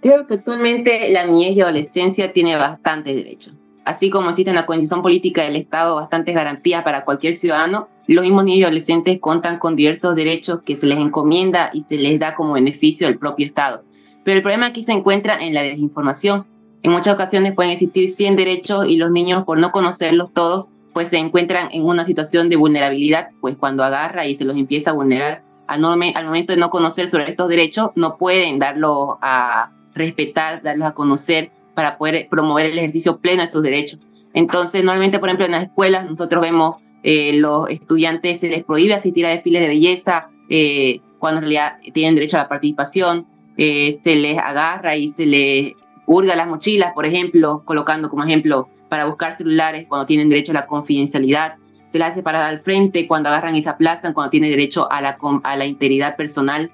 Creo 0.03 0.27
que 0.27 0.35
actualmente 0.35 1.11
la 1.13 1.27
niñez 1.27 1.57
y 1.57 1.61
adolescencia 1.61 2.33
tiene 2.33 2.57
bastantes 2.57 3.15
derechos. 3.15 3.55
Así 3.85 4.11
como 4.11 4.31
existe 4.31 4.51
en 4.51 4.57
la 4.57 4.67
condición 4.67 5.01
política 5.01 5.45
del 5.45 5.55
Estado 5.55 5.95
bastantes 5.95 6.35
garantías 6.35 6.83
para 6.83 7.05
cualquier 7.05 7.37
ciudadano, 7.37 7.89
los 8.09 8.25
mismos 8.25 8.43
niños 8.43 8.59
y 8.59 8.65
adolescentes 8.65 9.21
cuentan 9.21 9.61
con 9.61 9.77
diversos 9.77 10.17
derechos 10.17 10.61
que 10.63 10.75
se 10.75 10.87
les 10.87 10.99
encomienda 10.99 11.71
y 11.73 11.83
se 11.83 11.99
les 11.99 12.19
da 12.19 12.35
como 12.35 12.55
beneficio 12.55 13.07
del 13.07 13.17
propio 13.17 13.47
Estado. 13.47 13.85
Pero 14.25 14.37
el 14.37 14.43
problema 14.43 14.67
aquí 14.67 14.83
se 14.83 14.91
encuentra 14.91 15.37
en 15.41 15.55
la 15.55 15.63
desinformación. 15.63 16.47
En 16.83 16.91
muchas 16.91 17.15
ocasiones 17.15 17.55
pueden 17.55 17.71
existir 17.71 18.09
100 18.09 18.35
derechos 18.35 18.87
y 18.89 18.97
los 18.97 19.13
niños, 19.13 19.45
por 19.45 19.59
no 19.59 19.71
conocerlos 19.71 20.33
todos, 20.33 20.67
pues 20.93 21.11
se 21.11 21.19
encuentran 21.19 21.69
en 21.71 21.85
una 21.85 22.05
situación 22.05 22.49
de 22.49 22.57
vulnerabilidad, 22.57 23.29
pues 23.41 23.57
cuando 23.57 23.85
agarra 23.85 24.27
y 24.27 24.35
se 24.35 24.45
los 24.45 24.57
empieza 24.57 24.91
a 24.91 24.95
vulnerar 24.95 25.45
al, 25.69 25.81
momento 25.81 26.53
de 26.53 26.59
no 26.59 26.71
conocer 26.71 27.07
sobre 27.07 27.31
estos 27.31 27.49
derechos, 27.49 27.91
no 27.95 28.19
pueden 28.19 28.59
darlos 28.59 29.17
a 29.23 29.71
respetar, 29.95 30.63
darlos 30.63 30.87
a 30.87 30.93
conocer 30.93 31.51
para 31.75 31.99
poder 31.99 32.29
promover 32.31 32.67
el 32.67 32.79
ejercicio 32.79 33.19
pleno 33.19 33.43
de 33.43 33.49
sus 33.49 33.63
derechos. 33.63 34.01
Entonces, 34.35 34.85
normalmente, 34.85 35.19
por 35.19 35.29
ejemplo, 35.29 35.47
en 35.47 35.53
las 35.53 35.65
escuelas 35.65 36.09
nosotros 36.09 36.43
vemos 36.43 36.77
eh, 37.03 37.33
los 37.35 37.69
estudiantes 37.69 38.41
se 38.41 38.49
les 38.49 38.65
prohíbe 38.65 38.95
asistir 38.95 39.27
a 39.27 39.31
desfiles 39.31 39.61
de 39.61 39.69
belleza 39.69 40.29
eh, 40.49 41.01
cuando 41.19 41.39
en 41.39 41.43
realidad 41.43 41.77
tienen 41.93 42.15
derecho 42.15 42.37
a 42.37 42.43
la 42.43 42.49
participación, 42.49 43.27
eh, 43.57 43.93
se 43.93 44.17
les 44.17 44.39
agarra 44.39 44.97
y 44.97 45.09
se 45.09 45.27
les 45.27 45.75
hurga 46.07 46.37
las 46.37 46.49
mochilas, 46.49 46.93
por 46.93 47.07
ejemplo, 47.07 47.63
colocando 47.65 48.11
como 48.11 48.25
ejemplo 48.25 48.69
para 48.89 49.05
buscar 49.05 49.37
celulares 49.37 49.87
cuando 49.89 50.07
tienen 50.07 50.29
derecho 50.29 50.53
a 50.53 50.55
la 50.55 50.67
confidencialidad, 50.67 51.57
se 51.87 51.99
la 51.99 52.07
hace 52.07 52.23
parada 52.23 52.49
al 52.49 52.61
frente, 52.61 53.07
cuando 53.07 53.29
agarran 53.29 53.55
y 53.55 53.63
se 53.63 53.69
aplazan, 53.69 54.15
cuando 54.15 54.31
tiene 54.31 54.49
derecho 54.49 54.91
a 54.91 55.01
la, 55.01 55.19
a 55.45 55.57
la 55.57 55.67
integridad 55.67 56.17
personal. 56.17 56.73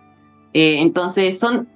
Eh, 0.54 0.76
entonces 0.80 1.38
son 1.38 1.68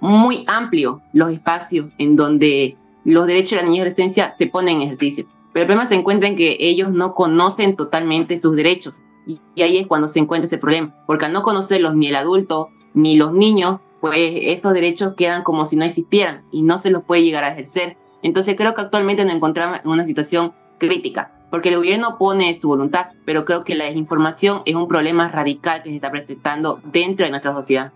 muy 0.00 0.44
amplios 0.46 1.00
los 1.12 1.30
espacios 1.30 1.86
en 1.98 2.16
donde 2.16 2.76
los 3.04 3.26
derechos 3.26 3.50
de 3.50 3.56
la 3.56 3.62
niña 3.62 3.76
y 3.76 3.80
adolescencia 3.80 4.32
se 4.32 4.46
ponen 4.46 4.76
en 4.76 4.82
ejercicio. 4.82 5.26
Pero 5.52 5.62
el 5.62 5.66
problema 5.66 5.86
se 5.86 5.94
encuentra 5.94 6.28
en 6.28 6.36
que 6.36 6.56
ellos 6.60 6.90
no 6.90 7.14
conocen 7.14 7.76
totalmente 7.76 8.36
sus 8.36 8.56
derechos. 8.56 8.94
Y, 9.26 9.40
y 9.54 9.62
ahí 9.62 9.78
es 9.78 9.86
cuando 9.86 10.08
se 10.08 10.18
encuentra 10.18 10.46
ese 10.46 10.58
problema. 10.58 10.94
Porque 11.06 11.24
al 11.24 11.32
no 11.32 11.42
conocerlos 11.42 11.94
ni 11.94 12.08
el 12.08 12.16
adulto 12.16 12.70
ni 12.94 13.16
los 13.16 13.32
niños, 13.32 13.80
pues 14.00 14.16
esos 14.16 14.72
derechos 14.72 15.14
quedan 15.16 15.42
como 15.42 15.66
si 15.66 15.76
no 15.76 15.84
existieran 15.84 16.44
y 16.50 16.62
no 16.62 16.78
se 16.78 16.90
los 16.90 17.04
puede 17.04 17.22
llegar 17.22 17.44
a 17.44 17.52
ejercer. 17.52 17.96
Entonces 18.22 18.56
creo 18.56 18.74
que 18.74 18.80
actualmente 18.80 19.24
nos 19.24 19.34
encontramos 19.34 19.80
en 19.84 19.90
una 19.90 20.04
situación 20.04 20.52
crítica, 20.78 21.32
porque 21.50 21.68
el 21.68 21.76
gobierno 21.76 22.16
pone 22.18 22.58
su 22.58 22.68
voluntad, 22.68 23.08
pero 23.24 23.44
creo 23.44 23.64
que 23.64 23.74
la 23.74 23.84
desinformación 23.84 24.62
es 24.64 24.74
un 24.74 24.88
problema 24.88 25.28
radical 25.28 25.82
que 25.82 25.90
se 25.90 25.96
está 25.96 26.10
presentando 26.10 26.80
dentro 26.84 27.24
de 27.24 27.30
nuestra 27.30 27.52
sociedad. 27.52 27.92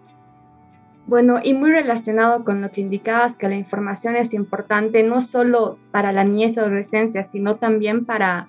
Bueno, 1.07 1.41
y 1.45 1.53
muy 1.53 1.71
relacionado 1.71 2.45
con 2.45 2.63
lo 2.63 2.71
que 2.71 2.81
indicabas, 2.81 3.37
que 3.37 3.49
la 3.49 3.57
información 3.57 4.17
es 4.17 4.33
importante 4.33 5.03
no 5.03 5.21
solo 5.21 5.79
para 5.91 6.13
la 6.13 6.25
niñez 6.25 6.57
y 6.57 6.61
adolescencia, 6.61 7.25
sino 7.25 7.57
también 7.57 8.07
para 8.07 8.49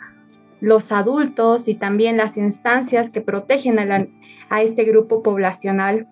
los 0.62 0.94
adultos 0.94 1.68
y 1.68 1.76
también 1.76 2.16
las 2.16 2.38
instancias 2.38 3.10
que 3.10 3.20
protegen 3.20 3.78
a, 3.80 4.08
a 4.50 4.62
este 4.62 4.86
grupo 4.86 5.22
poblacional. 5.22 6.08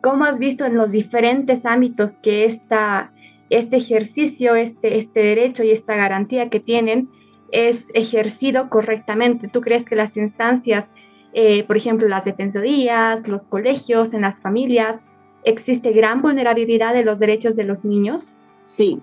¿Cómo 0.00 0.24
has 0.24 0.38
visto 0.38 0.64
en 0.64 0.76
los 0.76 0.92
diferentes 0.92 1.66
ámbitos 1.66 2.20
que 2.20 2.44
esta, 2.44 3.12
este 3.50 3.76
ejercicio, 3.76 4.54
este, 4.54 4.98
este 4.98 5.20
derecho 5.20 5.64
y 5.64 5.72
esta 5.72 5.96
garantía 5.96 6.48
que 6.48 6.60
tienen 6.60 7.08
es 7.50 7.88
ejercido 7.94 8.70
correctamente? 8.70 9.48
¿Tú 9.48 9.60
crees 9.60 9.84
que 9.84 9.96
las 9.96 10.16
instancias, 10.16 10.92
eh, 11.32 11.64
por 11.64 11.76
ejemplo, 11.76 12.06
las 12.06 12.24
defensorías, 12.24 13.26
los 13.26 13.46
colegios, 13.46 14.14
en 14.14 14.22
las 14.22 14.40
familias, 14.40 15.04
existe 15.44 15.92
gran 15.92 16.22
vulnerabilidad 16.22 16.94
de 16.94 17.04
los 17.04 17.18
derechos 17.18 17.56
de 17.56 17.64
los 17.64 17.84
niños? 17.84 18.32
Sí. 18.56 19.00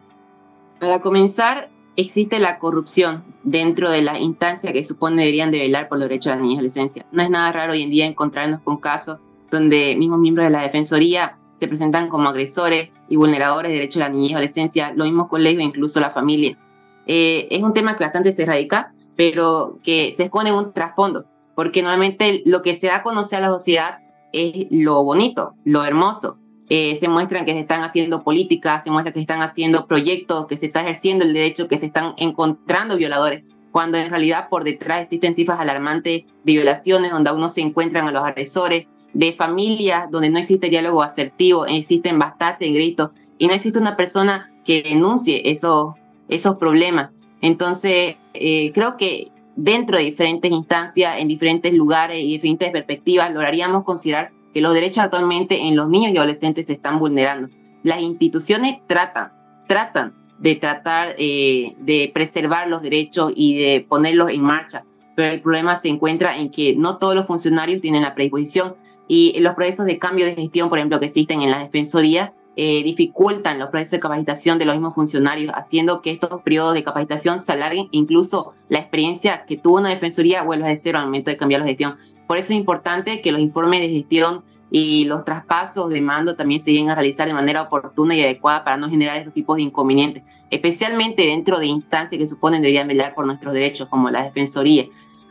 Para 0.79 1.01
comenzar, 1.01 1.69
existe 1.95 2.39
la 2.39 2.59
corrupción 2.59 3.23
dentro 3.43 3.89
de 3.89 4.01
las 4.01 4.19
instancias 4.19 4.71
que 4.71 4.83
supone 4.83 5.21
deberían 5.21 5.51
de 5.51 5.59
velar 5.59 5.89
por 5.89 5.99
los 5.99 6.07
derechos 6.07 6.31
de 6.31 6.37
la 6.37 6.41
niña 6.41 6.53
y 6.53 6.57
adolescencia. 6.57 7.05
No 7.11 7.21
es 7.21 7.29
nada 7.29 7.51
raro 7.51 7.73
hoy 7.73 7.83
en 7.83 7.89
día 7.89 8.05
encontrarnos 8.05 8.61
con 8.61 8.77
casos 8.77 9.19
donde 9.51 9.95
mismos 9.97 10.19
miembros 10.19 10.45
de 10.45 10.51
la 10.51 10.61
Defensoría 10.61 11.37
se 11.53 11.67
presentan 11.67 12.07
como 12.07 12.29
agresores 12.29 12.89
y 13.09 13.17
vulneradores 13.17 13.71
de 13.71 13.79
derechos 13.79 13.95
de 13.95 14.07
la 14.07 14.09
niña 14.09 14.29
y 14.29 14.33
adolescencia, 14.33 14.93
los 14.93 15.07
mismos 15.07 15.27
colegios 15.27 15.61
e 15.61 15.65
incluso 15.65 15.99
la 15.99 16.09
familia. 16.09 16.57
Eh, 17.05 17.47
es 17.51 17.63
un 17.63 17.73
tema 17.73 17.97
que 17.97 18.03
bastante 18.03 18.31
se 18.31 18.45
radica, 18.45 18.93
pero 19.17 19.79
que 19.83 20.13
se 20.13 20.23
esconde 20.23 20.51
en 20.51 20.55
un 20.55 20.71
trasfondo, 20.71 21.25
porque 21.55 21.81
normalmente 21.81 22.43
lo 22.45 22.61
que 22.61 22.75
se 22.75 22.87
da 22.87 22.97
a 22.97 23.03
conocer 23.03 23.39
a 23.39 23.47
la 23.47 23.53
sociedad 23.53 23.97
es 24.33 24.67
lo 24.69 25.03
bonito, 25.03 25.55
lo 25.65 25.83
hermoso. 25.83 26.37
Eh, 26.69 26.95
se 26.97 27.07
muestran 27.07 27.45
que 27.45 27.53
se 27.53 27.61
están 27.61 27.81
haciendo 27.81 28.23
políticas, 28.23 28.83
se 28.83 28.91
muestra 28.91 29.11
que 29.11 29.19
se 29.19 29.23
están 29.23 29.41
haciendo 29.41 29.87
proyectos, 29.87 30.45
que 30.45 30.55
se 30.55 30.67
está 30.67 30.81
ejerciendo 30.81 31.25
el 31.25 31.33
derecho, 31.33 31.67
que 31.67 31.79
se 31.79 31.87
están 31.87 32.13
encontrando 32.17 32.95
violadores, 32.95 33.43
cuando 33.71 33.97
en 33.97 34.09
realidad 34.09 34.49
por 34.49 34.63
detrás 34.63 35.01
existen 35.01 35.33
cifras 35.33 35.59
alarmantes 35.59 36.25
de 36.43 36.53
violaciones, 36.53 37.11
donde 37.11 37.31
aún 37.31 37.41
no 37.41 37.49
se 37.49 37.61
encuentran 37.61 38.07
a 38.07 38.11
los 38.11 38.23
agresores, 38.23 38.85
de 39.13 39.33
familias 39.33 40.11
donde 40.11 40.29
no 40.29 40.37
existe 40.37 40.69
diálogo 40.69 41.01
asertivo, 41.01 41.65
existen 41.65 42.19
bastantes 42.19 42.71
gritos 42.71 43.09
y 43.39 43.47
no 43.47 43.53
existe 43.53 43.79
una 43.79 43.97
persona 43.97 44.51
que 44.63 44.83
denuncie 44.83 45.49
esos, 45.49 45.95
esos 46.27 46.57
problemas. 46.57 47.09
Entonces, 47.41 48.17
eh, 48.33 48.71
creo 48.73 48.97
que 48.97 49.31
dentro 49.63 49.97
de 49.97 50.03
diferentes 50.03 50.51
instancias, 50.51 51.19
en 51.19 51.27
diferentes 51.27 51.73
lugares 51.73 52.21
y 52.23 52.31
diferentes 52.33 52.71
perspectivas, 52.71 53.31
lograríamos 53.33 53.83
considerar 53.83 54.31
que 54.53 54.61
los 54.61 54.73
derechos 54.73 55.03
actualmente 55.03 55.67
en 55.67 55.75
los 55.75 55.89
niños 55.89 56.11
y 56.11 56.17
adolescentes 56.17 56.67
se 56.67 56.73
están 56.73 56.99
vulnerando. 56.99 57.49
Las 57.83 58.01
instituciones 58.01 58.79
tratan, 58.87 59.31
tratan 59.67 60.13
de 60.39 60.55
tratar 60.55 61.15
eh, 61.17 61.75
de 61.79 62.09
preservar 62.13 62.67
los 62.67 62.81
derechos 62.81 63.33
y 63.35 63.57
de 63.57 63.81
ponerlos 63.81 64.31
en 64.31 64.41
marcha, 64.41 64.85
pero 65.15 65.33
el 65.33 65.41
problema 65.41 65.75
se 65.75 65.89
encuentra 65.89 66.37
en 66.37 66.49
que 66.49 66.75
no 66.75 66.97
todos 66.97 67.13
los 67.13 67.27
funcionarios 67.27 67.81
tienen 67.81 68.03
la 68.03 68.15
predisposición 68.15 68.75
y 69.07 69.37
los 69.39 69.55
procesos 69.55 69.85
de 69.85 69.99
cambio 69.99 70.25
de 70.25 70.35
gestión, 70.35 70.69
por 70.69 70.77
ejemplo, 70.77 70.99
que 70.99 71.07
existen 71.07 71.41
en 71.41 71.51
la 71.51 71.59
Defensoría, 71.59 72.33
eh, 72.61 72.83
dificultan 72.83 73.57
los 73.57 73.69
procesos 73.69 73.91
de 73.91 73.99
capacitación 74.01 74.57
de 74.57 74.65
los 74.65 74.75
mismos 74.75 74.93
funcionarios, 74.93 75.53
haciendo 75.55 76.01
que 76.01 76.11
estos 76.11 76.41
periodos 76.41 76.73
de 76.73 76.83
capacitación 76.83 77.39
se 77.39 77.53
alarguen, 77.53 77.87
incluso 77.91 78.51
la 78.67 78.79
experiencia 78.79 79.45
que 79.45 79.55
tuvo 79.55 79.77
una 79.77 79.87
defensoría 79.87 80.43
vuelva 80.43 80.67
de 80.67 80.75
cero 80.75 80.97
al 80.97 81.05
momento 81.05 81.31
de 81.31 81.37
cambiar 81.37 81.61
la 81.61 81.67
gestión. 81.67 81.95
Por 82.27 82.37
eso 82.37 82.51
es 82.51 82.59
importante 82.59 83.21
que 83.21 83.31
los 83.31 83.39
informes 83.39 83.79
de 83.79 83.87
gestión 83.87 84.43
y 84.69 85.05
los 85.05 85.23
traspasos 85.23 85.89
de 85.89 86.01
mando 86.01 86.35
también 86.35 86.59
se 86.59 86.73
lleguen 86.73 86.89
a 86.89 86.95
realizar 86.95 87.29
de 87.29 87.33
manera 87.33 87.61
oportuna 87.61 88.13
y 88.13 88.23
adecuada 88.23 88.65
para 88.65 88.75
no 88.75 88.89
generar 88.89 89.15
estos 89.15 89.33
tipos 89.33 89.55
de 89.55 89.61
inconvenientes, 89.61 90.23
especialmente 90.51 91.27
dentro 91.27 91.59
de 91.59 91.67
instancias 91.67 92.19
que 92.19 92.27
suponen 92.27 92.61
deberían 92.61 92.89
velar 92.89 93.15
por 93.15 93.25
nuestros 93.25 93.53
derechos, 93.53 93.87
como 93.87 94.09
la 94.09 94.25
defensoría. 94.25 94.83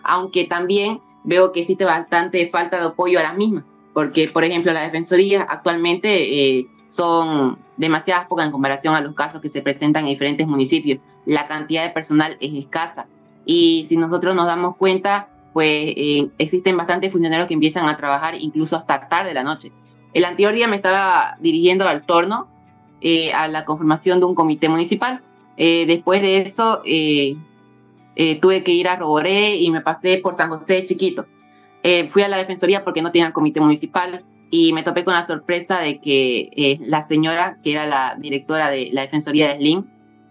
Aunque 0.03 0.47
también 0.47 1.03
veo 1.25 1.53
que 1.53 1.61
existe 1.61 1.85
bastante 1.85 2.47
falta 2.47 2.81
de 2.81 2.87
apoyo 2.87 3.19
a 3.19 3.23
las 3.23 3.37
mismas, 3.37 3.65
porque, 3.93 4.29
por 4.29 4.45
ejemplo, 4.45 4.73
la 4.73 4.81
defensoría 4.81 5.43
actualmente 5.43 6.57
eh, 6.59 6.69
son 6.89 7.59
demasiadas 7.77 8.27
pocas 8.27 8.47
en 8.47 8.51
comparación 8.51 8.95
a 8.95 9.01
los 9.01 9.15
casos 9.15 9.41
que 9.41 9.51
se 9.51 9.63
presentan 9.63 10.05
en 10.05 10.11
diferentes 10.11 10.49
municipios. 10.49 11.01
La 11.27 11.47
cantidad 11.47 11.85
de 11.85 11.91
personal 11.91 12.37
es 12.41 12.55
escasa. 12.55 13.07
Y 13.45 13.85
si 13.87 13.97
nosotros 13.97 14.35
nos 14.35 14.47
damos 14.47 14.77
cuenta, 14.77 15.29
pues 15.53 15.71
eh, 15.71 16.31
existen 16.39 16.77
bastantes 16.77 17.13
funcionarios 17.13 17.47
que 17.47 17.55
empiezan 17.55 17.89
a 17.89 17.97
trabajar 17.97 18.35
incluso 18.41 18.75
hasta 18.75 19.07
tarde 19.07 19.29
de 19.29 19.35
la 19.35 19.45
noche. 19.45 19.71
El 20.15 20.25
anterior 20.25 20.55
día 20.55 20.67
me 20.67 20.77
estaba 20.77 21.37
dirigiendo 21.41 21.87
al 21.87 22.05
torno 22.07 22.49
eh, 23.03 23.33
a 23.33 23.49
la 23.49 23.67
conformación 23.67 24.19
de 24.19 24.27
un 24.27 24.35
comité 24.35 24.71
municipal. 24.71 25.21
Eh, 25.59 25.85
después 25.87 26.23
de 26.23 26.39
eso, 26.39 26.81
tuve 28.41 28.65
que 28.65 28.73
ir 28.73 28.89
a 28.89 28.97
Roboré 28.97 29.57
y 29.57 29.71
me 29.71 29.83
pasé 29.83 30.19
por 30.19 30.35
San 30.35 30.49
José 30.49 30.85
chiquito. 30.87 31.27
fui 32.09 32.23
a 32.23 32.29
la 32.29 32.39
defensoría 32.39 32.83
porque 32.83 33.03
no 33.03 33.13
tenían 33.13 33.33
comité 33.33 33.61
municipal 33.61 34.25
y 34.51 34.73
me 34.73 34.83
topé 34.83 35.05
con 35.05 35.15
la 35.15 35.27
sorpresa 35.27 35.81
de 35.81 36.01
que 36.01 36.51
eh, 36.57 36.79
la 36.81 37.03
señora, 37.03 37.59
que 37.63 37.73
era 37.73 37.87
la 37.87 38.17
directora 38.19 38.71
de 38.71 38.91
la 38.93 39.03
Defensoría 39.03 39.49
de 39.49 39.59
Slim, 39.59 39.85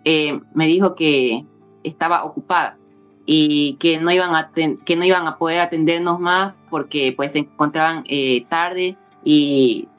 eh, 0.06 0.40
me 0.54 0.68
dijo 0.68 0.96
que 0.96 1.46
estaba 1.84 2.24
ocupada 2.24 2.78
y 3.26 3.74
que 3.80 4.00
no 4.00 4.10
iban 4.12 4.34
a, 4.34 4.52
que 4.54 4.96
no 4.96 5.04
iban 5.04 5.28
a 5.28 5.38
poder 5.38 5.60
atendernos 5.60 6.20
más 6.20 6.54
porque 6.70 7.14
pues 7.16 7.34
se 7.34 7.40
encontraban 7.40 8.04
eh, 8.08 8.46
tarde 8.50 8.98
y 9.24 9.90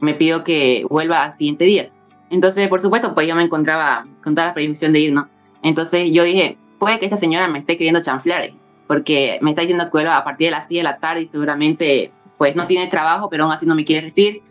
me 0.00 0.14
pidió 0.14 0.44
que 0.44 0.86
vuelva 0.88 1.24
al 1.24 1.32
siguiente 1.32 1.64
día. 1.64 1.90
Entonces, 2.30 2.68
por 2.68 2.80
supuesto, 2.80 3.14
pues 3.14 3.26
yo 3.26 3.34
me 3.34 3.42
encontraba 3.42 4.06
con 4.22 4.34
toda 4.34 4.48
la 4.48 4.54
previsión 4.54 4.92
de 4.92 5.00
ir, 5.00 5.12
¿no? 5.12 5.28
Entonces 5.62 6.10
yo 6.12 6.24
dije, 6.24 6.58
puede 6.78 6.98
que 6.98 7.06
esta 7.06 7.16
señora 7.16 7.48
me 7.48 7.58
esté 7.58 7.76
queriendo 7.76 8.02
chanflear, 8.02 8.50
porque 8.86 9.38
me 9.40 9.50
está 9.50 9.62
diciendo 9.62 9.84
que 9.84 9.92
vuelva 9.92 10.18
a 10.18 10.24
partir 10.24 10.48
de 10.48 10.50
las 10.52 10.68
6 10.68 10.80
de 10.80 10.84
la 10.84 10.98
tarde 10.98 11.22
y 11.22 11.26
seguramente 11.26 12.12
pues 12.44 12.56
no 12.56 12.66
tiene 12.66 12.88
trabajo, 12.88 13.30
pero 13.30 13.44
aún 13.44 13.54
así 13.54 13.64
no 13.64 13.74
me 13.74 13.86
quiere 13.86 14.04
decir. 14.04 14.42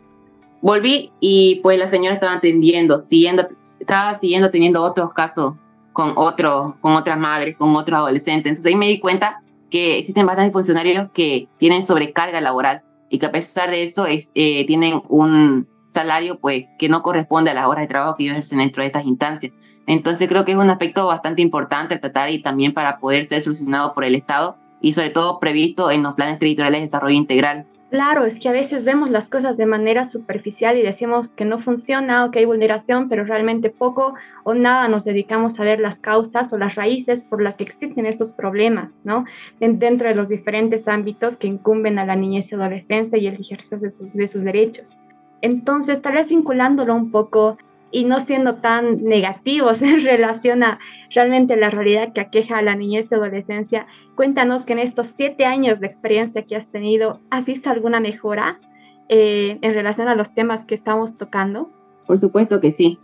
Volví 0.63 1.12
y 1.19 1.59
pues 1.62 1.77
la 1.77 1.88
señora 1.88 2.15
estaba 2.15 2.33
atendiendo, 2.33 3.00
siguiendo, 3.00 3.47
estaba 3.62 4.15
siguiendo 4.15 4.50
teniendo 4.50 4.81
otros 4.81 5.13
casos 5.13 5.53
con, 5.91 6.13
otros, 6.15 6.73
con 6.81 6.93
otras 6.93 7.19
madres, 7.19 7.55
con 7.55 7.75
otros 7.75 8.00
adolescentes. 8.00 8.50
Entonces 8.50 8.65
ahí 8.65 8.75
me 8.75 8.88
di 8.88 9.00
cuenta 9.00 9.43
que 9.69 10.00
existen 10.00 10.25
bastantes 10.25 10.53
funcionarios 10.53 11.12
que 11.13 11.47
tienen 11.57 11.83
sobrecarga 11.83 12.41
laboral 12.41 12.81
y 13.12 13.19
que 13.19 13.27
a 13.27 13.31
pesar 13.31 13.69
de 13.69 13.83
eso 13.83 14.07
es, 14.07 14.31
eh, 14.33 14.65
tienen 14.65 15.03
un 15.07 15.67
salario 15.83 16.39
pues 16.39 16.65
que 16.79 16.89
no 16.89 17.03
corresponde 17.03 17.51
a 17.51 17.53
las 17.53 17.67
horas 17.67 17.83
de 17.83 17.89
trabajo 17.89 18.15
que 18.17 18.23
ellos 18.23 18.33
ejercen 18.33 18.57
dentro 18.57 18.81
de 18.81 18.88
estas 18.88 19.05
instancias. 19.05 19.53
Entonces 19.85 20.27
creo 20.27 20.45
que 20.45 20.53
es 20.53 20.57
un 20.57 20.71
aspecto 20.71 21.05
bastante 21.05 21.43
importante 21.43 22.00
tratar 22.00 22.31
y 22.31 22.41
también 22.41 22.73
para 22.73 23.00
poder 23.00 23.25
ser 23.25 23.43
solucionado 23.43 23.93
por 23.93 24.03
el 24.03 24.15
Estado 24.15 24.57
y 24.81 24.93
sobre 24.93 25.12
todo 25.12 25.39
previsto 25.39 25.91
en 25.91 26.01
los 26.01 26.15
planes 26.15 26.39
territoriales 26.39 26.79
de 26.79 26.85
desarrollo 26.85 27.15
integral 27.15 27.67
Claro, 27.93 28.25
es 28.25 28.39
que 28.39 28.50
a 28.50 28.51
veces 28.51 28.83
vemos 28.83 29.12
las 29.12 29.27
cosas 29.27 29.55
de 29.55 29.67
manera 29.67 30.07
superficial 30.07 30.79
y 30.79 30.81
decimos 30.81 31.31
que 31.31 31.45
no 31.45 31.59
funciona 31.59 32.25
o 32.25 32.31
que 32.31 32.39
hay 32.39 32.45
vulneración, 32.45 33.07
pero 33.07 33.23
realmente 33.23 33.69
poco 33.69 34.15
o 34.43 34.55
nada 34.55 34.88
nos 34.88 35.03
dedicamos 35.03 35.59
a 35.59 35.63
ver 35.63 35.79
las 35.79 36.00
causas 36.00 36.51
o 36.51 36.57
las 36.57 36.73
raíces 36.73 37.23
por 37.23 37.39
las 37.39 37.53
que 37.53 37.65
existen 37.65 38.07
esos 38.07 38.31
problemas, 38.31 39.00
¿no? 39.03 39.25
Dentro 39.59 40.09
de 40.09 40.15
los 40.15 40.29
diferentes 40.29 40.88
ámbitos 40.88 41.38
que 41.38 41.45
incumben 41.45 42.00
a 42.00 42.05
la 42.07 42.15
niñez 42.15 42.51
y 42.51 42.55
adolescencia 42.55 43.19
y 43.19 43.27
el 43.27 43.39
ejercicio 43.39 43.77
de 43.77 43.91
sus, 43.91 44.12
de 44.13 44.27
sus 44.27 44.43
derechos. 44.43 44.97
Entonces, 45.43 46.01
tal 46.01 46.15
vez 46.15 46.29
vinculándolo 46.29 46.95
un 46.95 47.12
poco 47.12 47.59
y 47.93 48.05
no 48.05 48.19
siendo 48.19 48.55
tan 48.55 49.03
negativos 49.03 49.81
en 49.83 50.03
relación 50.03 50.63
a 50.63 50.79
realmente 51.12 51.55
la 51.55 51.69
realidad 51.69 52.12
que 52.12 52.19
aqueja 52.19 52.57
a 52.57 52.62
la 52.62 52.75
niñez 52.75 53.12
y 53.12 53.15
adolescencia, 53.15 53.88
cuéntanos 54.15 54.65
que 54.65 54.73
en 54.73 54.79
estos 54.79 55.07
siete 55.15 55.45
años 55.45 55.79
de 55.79 55.88
experiencia 55.88 56.43
que 56.43 56.55
has 56.55 56.69
tenido, 56.69 57.21
¿has 57.29 57.45
visto 57.45 57.69
alguna 57.69 58.00
mejora 58.00 58.59
eh, 59.07 59.59
en 59.62 59.73
relación 59.73 60.07
a 60.07 60.15
los 60.15 60.33
temas 60.33 60.65
que 60.65 60.75
estamos 60.75 61.15
tocando? 61.15 61.69
Por 62.07 62.17
supuesto 62.17 62.59
que 62.59 62.71
sí. 62.71 63.00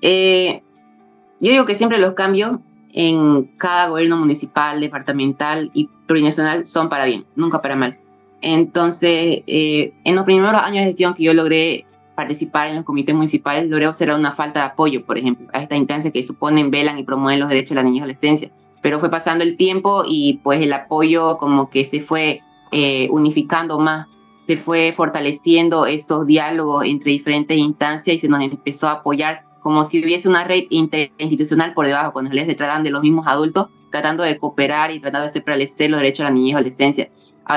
Eh, 0.00 0.62
yo 1.40 1.50
digo 1.50 1.66
que 1.66 1.74
siempre 1.74 1.98
los 1.98 2.14
cambios 2.14 2.58
en 2.94 3.44
cada 3.58 3.88
gobierno 3.88 4.16
municipal, 4.16 4.80
departamental 4.80 5.70
y 5.74 5.88
plurinacional 6.06 6.66
son 6.66 6.88
para 6.88 7.04
bien, 7.04 7.26
nunca 7.36 7.60
para 7.60 7.76
mal. 7.76 7.98
Entonces, 8.40 9.42
eh, 9.46 9.92
en 10.04 10.14
los 10.14 10.24
primeros 10.24 10.62
años 10.62 10.78
de 10.78 10.86
gestión 10.86 11.14
que 11.14 11.24
yo 11.24 11.34
logré 11.34 11.84
participar 12.18 12.66
en 12.66 12.74
los 12.74 12.84
comités 12.84 13.14
municipales, 13.14 13.70
logré 13.70 13.86
observar 13.86 14.18
una 14.18 14.32
falta 14.32 14.58
de 14.58 14.66
apoyo, 14.66 15.06
por 15.06 15.18
ejemplo, 15.18 15.46
a 15.52 15.62
esta 15.62 15.76
instancia 15.76 16.10
que 16.10 16.24
suponen, 16.24 16.68
velan 16.68 16.98
y 16.98 17.04
promueven 17.04 17.38
los 17.38 17.48
derechos 17.48 17.68
de 17.68 17.74
la 17.76 17.84
niña 17.84 17.98
y 17.98 18.00
adolescencia. 18.00 18.50
Pero 18.82 18.98
fue 18.98 19.08
pasando 19.08 19.44
el 19.44 19.56
tiempo 19.56 20.02
y 20.04 20.40
pues 20.42 20.60
el 20.60 20.72
apoyo 20.72 21.38
como 21.38 21.70
que 21.70 21.84
se 21.84 22.00
fue 22.00 22.40
eh, 22.72 23.06
unificando 23.12 23.78
más, 23.78 24.08
se 24.40 24.56
fue 24.56 24.92
fortaleciendo 24.92 25.86
esos 25.86 26.26
diálogos 26.26 26.86
entre 26.86 27.12
diferentes 27.12 27.56
instancias 27.56 28.16
y 28.16 28.18
se 28.18 28.28
nos 28.28 28.42
empezó 28.42 28.88
a 28.88 28.94
apoyar 28.94 29.44
como 29.60 29.84
si 29.84 30.02
hubiese 30.02 30.28
una 30.28 30.42
red 30.42 30.64
interinstitucional 30.70 31.72
por 31.72 31.86
debajo, 31.86 32.12
cuando 32.12 32.32
les 32.32 32.46
se 32.46 32.56
tratan 32.56 32.82
de 32.82 32.90
los 32.90 33.02
mismos 33.02 33.28
adultos, 33.28 33.68
tratando 33.92 34.24
de 34.24 34.38
cooperar 34.38 34.90
y 34.90 34.98
tratando 34.98 35.26
de 35.26 35.30
hacer 35.30 35.44
prevalecer 35.44 35.88
los 35.88 36.00
derechos 36.00 36.18
de 36.18 36.24
la 36.24 36.30
niñez 36.34 36.50
y 36.50 36.54
adolescencia. 36.54 37.10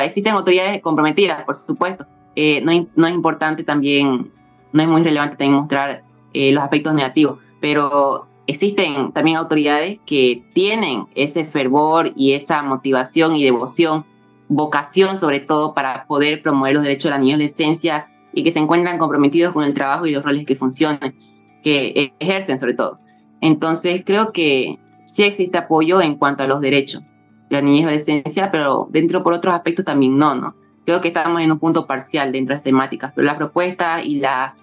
Existen 0.03 0.35
autoridades 0.35 0.83
comprometidas, 0.83 1.45
por 1.45 1.55
supuesto. 1.55 2.05
Eh, 2.35 2.61
no, 2.61 2.87
no, 2.95 3.07
es 3.07 3.13
importante 3.13 3.63
también, 3.63 4.31
no 4.73 4.81
es 4.81 4.87
muy 4.87 5.03
relevante 5.03 5.35
también 5.35 5.59
mostrar 5.59 6.03
eh, 6.33 6.51
los 6.51 6.63
aspectos 6.63 6.93
negativos, 6.93 7.39
pero 7.59 8.27
existen 8.47 9.11
también 9.11 9.37
autoridades 9.37 9.99
que 10.05 10.43
tienen 10.53 11.07
ese 11.15 11.45
fervor 11.45 12.11
y 12.15 12.33
esa 12.33 12.63
motivación 12.63 13.35
y 13.35 13.43
devoción, 13.43 14.05
vocación 14.47 15.17
sobre 15.17 15.39
todo 15.39 15.73
para 15.73 16.05
poder 16.05 16.41
promover 16.41 16.73
los 16.73 16.83
derechos 16.83 17.05
de 17.05 17.09
la 17.11 17.17
niñez 17.17 17.31
y 17.31 17.33
adolescencia 17.33 18.07
y 18.33 18.43
que 18.43 18.51
se 18.51 18.59
encuentran 18.59 18.97
comprometidos 18.97 19.53
con 19.53 19.63
el 19.63 19.73
trabajo 19.73 20.05
y 20.05 20.11
los 20.11 20.23
roles 20.23 20.45
que 20.45 20.55
funcionan 20.55 21.15
que 21.63 22.13
ejercen 22.19 22.59
sobre 22.59 22.73
todo. 22.73 22.99
Entonces 23.39 24.03
creo 24.05 24.31
que 24.31 24.79
sí 25.05 25.23
existe 25.23 25.57
apoyo 25.57 26.01
en 26.01 26.15
cuanto 26.15 26.43
a 26.43 26.47
los 26.47 26.61
derechos 26.61 27.03
de 27.49 27.57
la 27.57 27.61
niñez 27.61 27.81
y 27.81 27.83
adolescencia, 27.83 28.51
pero 28.51 28.87
dentro 28.91 29.23
por 29.23 29.33
otros 29.33 29.53
aspectos 29.53 29.85
también 29.85 30.17
no, 30.17 30.35
¿no? 30.35 30.55
Creo 30.85 31.01
que 31.01 31.09
estamos 31.09 31.41
en 31.41 31.51
un 31.51 31.59
punto 31.59 31.85
parcial 31.85 32.31
dentro 32.31 32.53
de 32.53 32.57
las 32.57 32.63
temáticas, 32.63 33.11
pero 33.15 33.25
la 33.25 33.37
propuesta 33.37 34.03
y 34.03 34.19
la, 34.19 34.55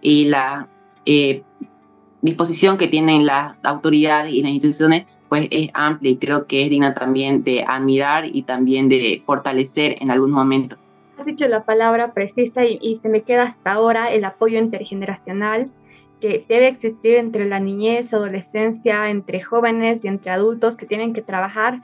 y 0.00 0.24
la 0.26 0.68
eh, 1.06 1.42
disposición 2.22 2.78
que 2.78 2.88
tienen 2.88 3.26
las 3.26 3.56
autoridades 3.62 4.32
y 4.32 4.42
las 4.42 4.52
instituciones 4.52 5.06
pues 5.28 5.46
es 5.50 5.70
amplia 5.74 6.10
y 6.10 6.16
creo 6.16 6.46
que 6.46 6.64
es 6.64 6.70
digna 6.70 6.92
también 6.92 7.44
de 7.44 7.64
admirar 7.66 8.24
y 8.26 8.42
también 8.42 8.88
de 8.88 9.20
fortalecer 9.24 9.96
en 10.00 10.10
algún 10.10 10.32
momento. 10.32 10.76
Has 11.18 11.26
dicho 11.26 11.46
la 11.46 11.64
palabra 11.64 12.12
precisa 12.12 12.64
y, 12.64 12.78
y 12.82 12.96
se 12.96 13.08
me 13.08 13.22
queda 13.22 13.44
hasta 13.44 13.72
ahora 13.72 14.12
el 14.12 14.24
apoyo 14.24 14.58
intergeneracional 14.58 15.70
que 16.20 16.44
debe 16.48 16.68
existir 16.68 17.14
entre 17.16 17.48
la 17.48 17.60
niñez, 17.60 18.12
adolescencia, 18.12 19.08
entre 19.10 19.40
jóvenes 19.40 20.04
y 20.04 20.08
entre 20.08 20.32
adultos 20.32 20.76
que 20.76 20.86
tienen 20.86 21.12
que 21.12 21.22
trabajar 21.22 21.80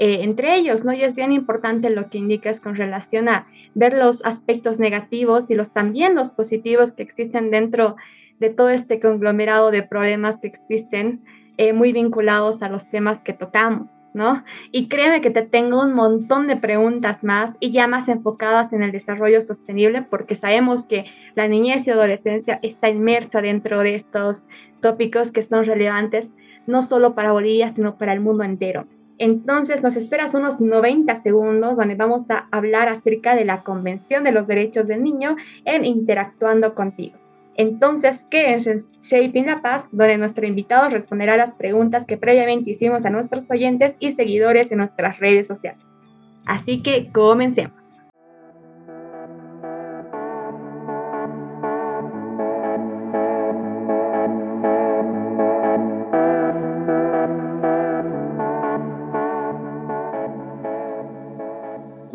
eh, 0.00 0.20
entre 0.22 0.54
ellos, 0.54 0.84
¿no? 0.84 0.92
Y 0.92 1.02
es 1.02 1.16
bien 1.16 1.32
importante 1.32 1.90
lo 1.90 2.08
que 2.08 2.18
indicas 2.18 2.60
con 2.60 2.76
relación 2.76 3.28
a 3.28 3.48
ver 3.78 3.94
los 3.94 4.24
aspectos 4.24 4.80
negativos 4.80 5.50
y 5.50 5.54
los 5.54 5.70
también 5.70 6.16
los 6.16 6.32
positivos 6.32 6.90
que 6.92 7.04
existen 7.04 7.50
dentro 7.50 7.94
de 8.40 8.50
todo 8.50 8.70
este 8.70 8.98
conglomerado 8.98 9.70
de 9.70 9.84
problemas 9.84 10.38
que 10.38 10.48
existen 10.48 11.20
eh, 11.58 11.72
muy 11.72 11.92
vinculados 11.92 12.62
a 12.62 12.68
los 12.68 12.88
temas 12.88 13.22
que 13.22 13.32
tocamos, 13.32 14.00
¿no? 14.14 14.44
Y 14.72 14.88
créeme 14.88 15.20
que 15.20 15.30
te 15.30 15.42
tengo 15.42 15.80
un 15.80 15.92
montón 15.92 16.48
de 16.48 16.56
preguntas 16.56 17.22
más 17.22 17.56
y 17.60 17.70
ya 17.70 17.86
más 17.86 18.08
enfocadas 18.08 18.72
en 18.72 18.82
el 18.82 18.92
desarrollo 18.92 19.42
sostenible, 19.42 20.02
porque 20.02 20.34
sabemos 20.34 20.84
que 20.84 21.06
la 21.36 21.48
niñez 21.48 21.86
y 21.86 21.90
adolescencia 21.90 22.58
está 22.62 22.88
inmersa 22.88 23.42
dentro 23.42 23.80
de 23.80 23.94
estos 23.94 24.48
tópicos 24.80 25.30
que 25.30 25.42
son 25.42 25.64
relevantes 25.64 26.34
no 26.66 26.82
solo 26.82 27.14
para 27.14 27.32
Bolivia, 27.32 27.68
sino 27.70 27.96
para 27.96 28.12
el 28.12 28.20
mundo 28.20 28.44
entero. 28.44 28.86
Entonces 29.18 29.82
nos 29.82 29.96
esperas 29.96 30.34
unos 30.34 30.60
90 30.60 31.14
segundos 31.16 31.76
donde 31.76 31.96
vamos 31.96 32.30
a 32.30 32.46
hablar 32.50 32.88
acerca 32.88 33.34
de 33.34 33.44
la 33.44 33.62
Convención 33.62 34.24
de 34.24 34.32
los 34.32 34.46
Derechos 34.46 34.86
del 34.86 35.02
Niño 35.02 35.36
en 35.64 35.84
Interactuando 35.84 36.74
contigo. 36.74 37.16
Entonces, 37.56 38.24
quédense 38.30 38.70
en 38.70 38.78
Shaping 39.02 39.46
La 39.46 39.60
Paz, 39.60 39.88
donde 39.90 40.16
nuestro 40.16 40.46
invitado 40.46 40.88
responderá 40.90 41.36
las 41.36 41.56
preguntas 41.56 42.06
que 42.06 42.16
previamente 42.16 42.70
hicimos 42.70 43.04
a 43.04 43.10
nuestros 43.10 43.50
oyentes 43.50 43.96
y 43.98 44.12
seguidores 44.12 44.70
en 44.70 44.78
nuestras 44.78 45.18
redes 45.18 45.48
sociales. 45.48 46.00
Así 46.46 46.82
que 46.82 47.10
comencemos. 47.12 47.97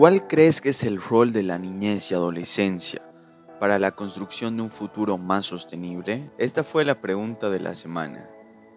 ¿Cuál 0.03 0.27
crees 0.27 0.59
que 0.59 0.71
es 0.71 0.83
el 0.83 1.01
rol 1.01 1.31
de 1.31 1.43
la 1.43 1.57
niñez 1.57 2.11
y 2.11 2.13
adolescencia 2.13 3.01
para 3.57 3.79
la 3.79 3.91
construcción 3.91 4.57
de 4.57 4.63
un 4.63 4.69
futuro 4.69 5.17
más 5.17 5.45
sostenible? 5.45 6.29
Esta 6.37 6.65
fue 6.65 6.83
la 6.83 6.99
pregunta 6.99 7.49
de 7.49 7.61
la 7.61 7.73
semana. 7.73 8.29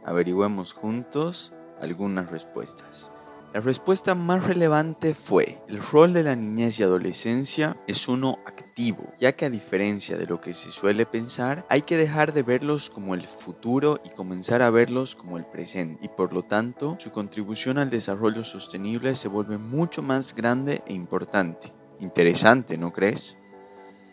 Averigüemos 0.05 0.73
juntos 0.73 1.53
algunas 1.81 2.31
respuestas. 2.31 3.11
La 3.54 3.62
respuesta 3.62 4.14
más 4.14 4.44
relevante 4.44 5.14
fue, 5.14 5.62
el 5.68 5.80
rol 5.82 6.12
de 6.12 6.22
la 6.22 6.37
niñez 6.37 6.78
y 6.78 6.82
adolescencia 6.82 7.76
es 7.87 8.06
uno 8.06 8.38
activo, 8.44 9.14
ya 9.18 9.32
que 9.32 9.46
a 9.46 9.50
diferencia 9.50 10.18
de 10.18 10.26
lo 10.26 10.40
que 10.40 10.52
se 10.52 10.70
suele 10.70 11.06
pensar, 11.06 11.64
hay 11.70 11.80
que 11.80 11.96
dejar 11.96 12.35
de 12.35 12.42
verlos 12.42 12.90
como 12.90 13.14
el 13.14 13.22
futuro 13.22 14.00
y 14.04 14.11
comenzar 14.11 14.61
a 14.61 14.68
verlos 14.68 15.16
como 15.16 15.38
el 15.38 15.46
presente, 15.46 16.04
y 16.04 16.09
por 16.09 16.35
lo 16.35 16.42
tanto 16.42 16.96
su 16.98 17.12
contribución 17.12 17.78
al 17.78 17.88
desarrollo 17.88 18.44
sostenible 18.44 19.14
se 19.14 19.28
vuelve 19.28 19.56
mucho 19.56 20.02
más 20.02 20.35
grande 20.35 20.82
e 20.87 20.92
importante. 20.92 21.72
Interesante, 22.00 22.76
¿no 22.76 22.92
crees? 22.92 23.38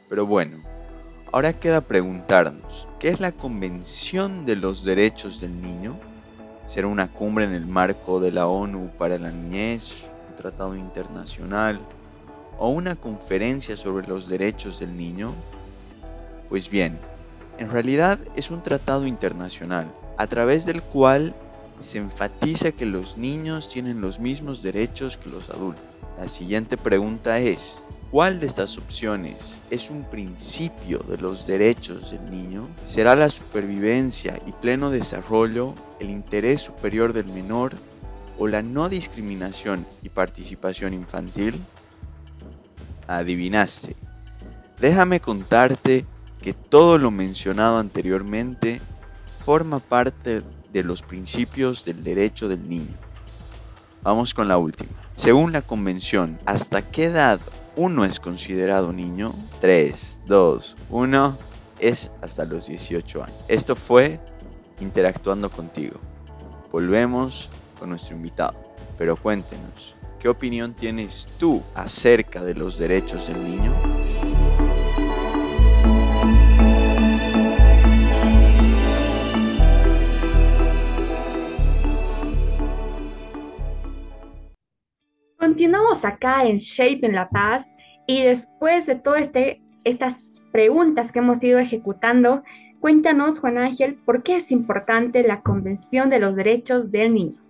Pero 0.08 0.26
bueno, 0.26 0.56
ahora 1.34 1.60
queda 1.60 1.82
preguntarnos, 1.82 2.88
¿qué 2.98 3.10
es 3.10 3.20
la 3.20 3.34
Convención 3.34 4.46
de 4.46 4.56
los 4.56 4.86
Derechos 4.86 5.42
del 5.42 5.62
Niño? 5.62 6.13
¿Será 6.66 6.88
una 6.88 7.12
cumbre 7.12 7.46
en 7.46 7.54
el 7.54 7.66
marco 7.66 8.20
de 8.20 8.32
la 8.32 8.48
ONU 8.48 8.90
para 8.98 9.18
la 9.18 9.32
niñez, 9.32 10.06
un 10.30 10.36
tratado 10.38 10.76
internacional 10.76 11.80
o 12.58 12.70
una 12.70 12.96
conferencia 12.96 13.76
sobre 13.76 14.08
los 14.08 14.30
derechos 14.30 14.80
del 14.80 14.96
niño? 14.96 15.34
Pues 16.48 16.70
bien, 16.70 16.98
en 17.58 17.70
realidad 17.70 18.18
es 18.36 18.50
un 18.50 18.64
tratado 18.64 19.06
internacional 19.06 19.88
a 20.18 20.26
través 20.28 20.66
del 20.66 20.82
cual 20.82 21.36
se 21.82 21.98
enfatiza 21.98 22.72
que 22.72 22.86
los 22.86 23.18
niños 23.18 23.70
tienen 23.70 24.00
los 24.00 24.20
mismos 24.20 24.64
derechos 24.64 25.18
que 25.18 25.30
los 25.30 25.50
adultos. 25.50 25.84
La 26.18 26.28
siguiente 26.28 26.78
pregunta 26.78 27.40
es, 27.40 27.82
¿Cuál 28.14 28.40
de 28.40 28.46
estas 28.46 28.78
opciones 28.78 29.60
es 29.72 29.90
un 29.90 30.04
principio 30.04 31.00
de 31.00 31.18
los 31.18 31.48
derechos 31.48 32.12
del 32.12 32.30
niño? 32.30 32.68
¿Será 32.86 33.16
la 33.16 33.28
supervivencia 33.28 34.40
y 34.46 34.52
pleno 34.52 34.92
desarrollo, 34.92 35.74
el 36.00 36.12
interés 36.12 36.62
superior 36.62 37.12
del 37.12 37.26
menor 37.26 37.74
o 38.38 38.46
la 38.46 38.62
no 38.62 38.88
discriminación 38.88 39.88
y 40.04 40.10
participación 40.10 40.94
infantil? 40.94 41.60
Adivinaste. 43.08 43.96
Déjame 44.80 45.20
contarte 45.20 46.06
que 46.40 46.54
todo 46.54 47.00
lo 47.00 47.10
mencionado 47.10 47.80
anteriormente 47.80 48.80
forma 49.44 49.80
parte 49.80 50.44
de 50.72 50.84
los 50.84 51.02
principios 51.02 51.84
del 51.84 52.04
derecho 52.04 52.48
del 52.48 52.70
niño. 52.70 52.94
Vamos 54.04 54.36
con 54.36 54.48
la 54.48 54.60
última. 54.60 54.92
Según 55.16 55.52
la 55.52 55.64
Convención, 55.64 56.38
¿hasta 56.46 56.84
qué 56.92 57.06
edad 57.06 57.40
uno 57.76 58.06
es 58.06 58.20
considerado 58.20 58.94
niño, 58.94 59.34
3, 59.60 60.22
2, 60.26 60.78
1 60.90 61.38
es 61.80 62.12
hasta 62.22 62.46
los 62.46 62.68
18 62.68 63.24
años. 63.24 63.38
Esto 63.48 63.76
fue 63.76 64.20
interactuando 64.80 65.50
contigo. 65.50 66.00
Volvemos 66.72 67.50
con 67.80 67.90
nuestro 67.90 68.16
invitado, 68.16 68.56
pero 68.98 69.16
cuéntenos, 69.16 69.96
¿qué 70.20 70.30
opinión 70.30 70.74
tienes 70.74 71.28
tú 71.38 71.62
acerca 71.76 72.44
de 72.44 72.56
los 72.56 72.78
derechos 72.78 73.28
del 73.28 73.44
niño? 73.44 73.93
Continuamos 85.64 86.04
acá 86.04 86.44
en 86.44 86.58
Shape 86.58 87.06
en 87.06 87.14
La 87.14 87.30
Paz 87.30 87.74
y 88.06 88.22
después 88.22 88.86
de 88.86 88.96
todas 88.96 89.22
este, 89.22 89.62
estas 89.86 90.34
preguntas 90.52 91.14
que 91.14 91.20
hemos 91.20 91.42
ido 91.42 91.58
ejecutando, 91.58 92.44
cuéntanos, 92.82 93.40
Juan 93.40 93.58
Ángel, 93.58 93.96
¿por 93.96 94.24
qué 94.24 94.36
es 94.36 94.52
importante 94.52 95.26
la 95.26 95.40
Convención 95.40 96.10
de 96.10 96.20
los 96.20 96.36
Derechos 96.36 96.92
del 96.92 97.14
Niño? 97.14 97.42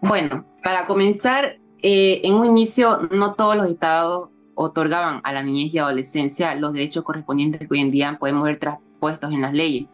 Bueno, 0.00 0.44
para 0.62 0.86
comenzar, 0.86 1.58
eh, 1.82 2.20
en 2.22 2.34
un 2.34 2.46
inicio 2.46 3.08
no 3.10 3.34
todos 3.34 3.56
los 3.56 3.68
estados 3.68 4.30
otorgaban 4.54 5.20
a 5.24 5.32
la 5.32 5.42
niñez 5.42 5.74
y 5.74 5.78
adolescencia 5.78 6.54
los 6.54 6.72
derechos 6.72 7.02
correspondientes 7.02 7.66
que 7.66 7.66
hoy 7.68 7.80
en 7.80 7.90
día 7.90 8.16
podemos 8.16 8.44
ver 8.44 8.60
traspuestos 8.60 9.32
en 9.32 9.40
las 9.40 9.54
leyes. 9.54 9.88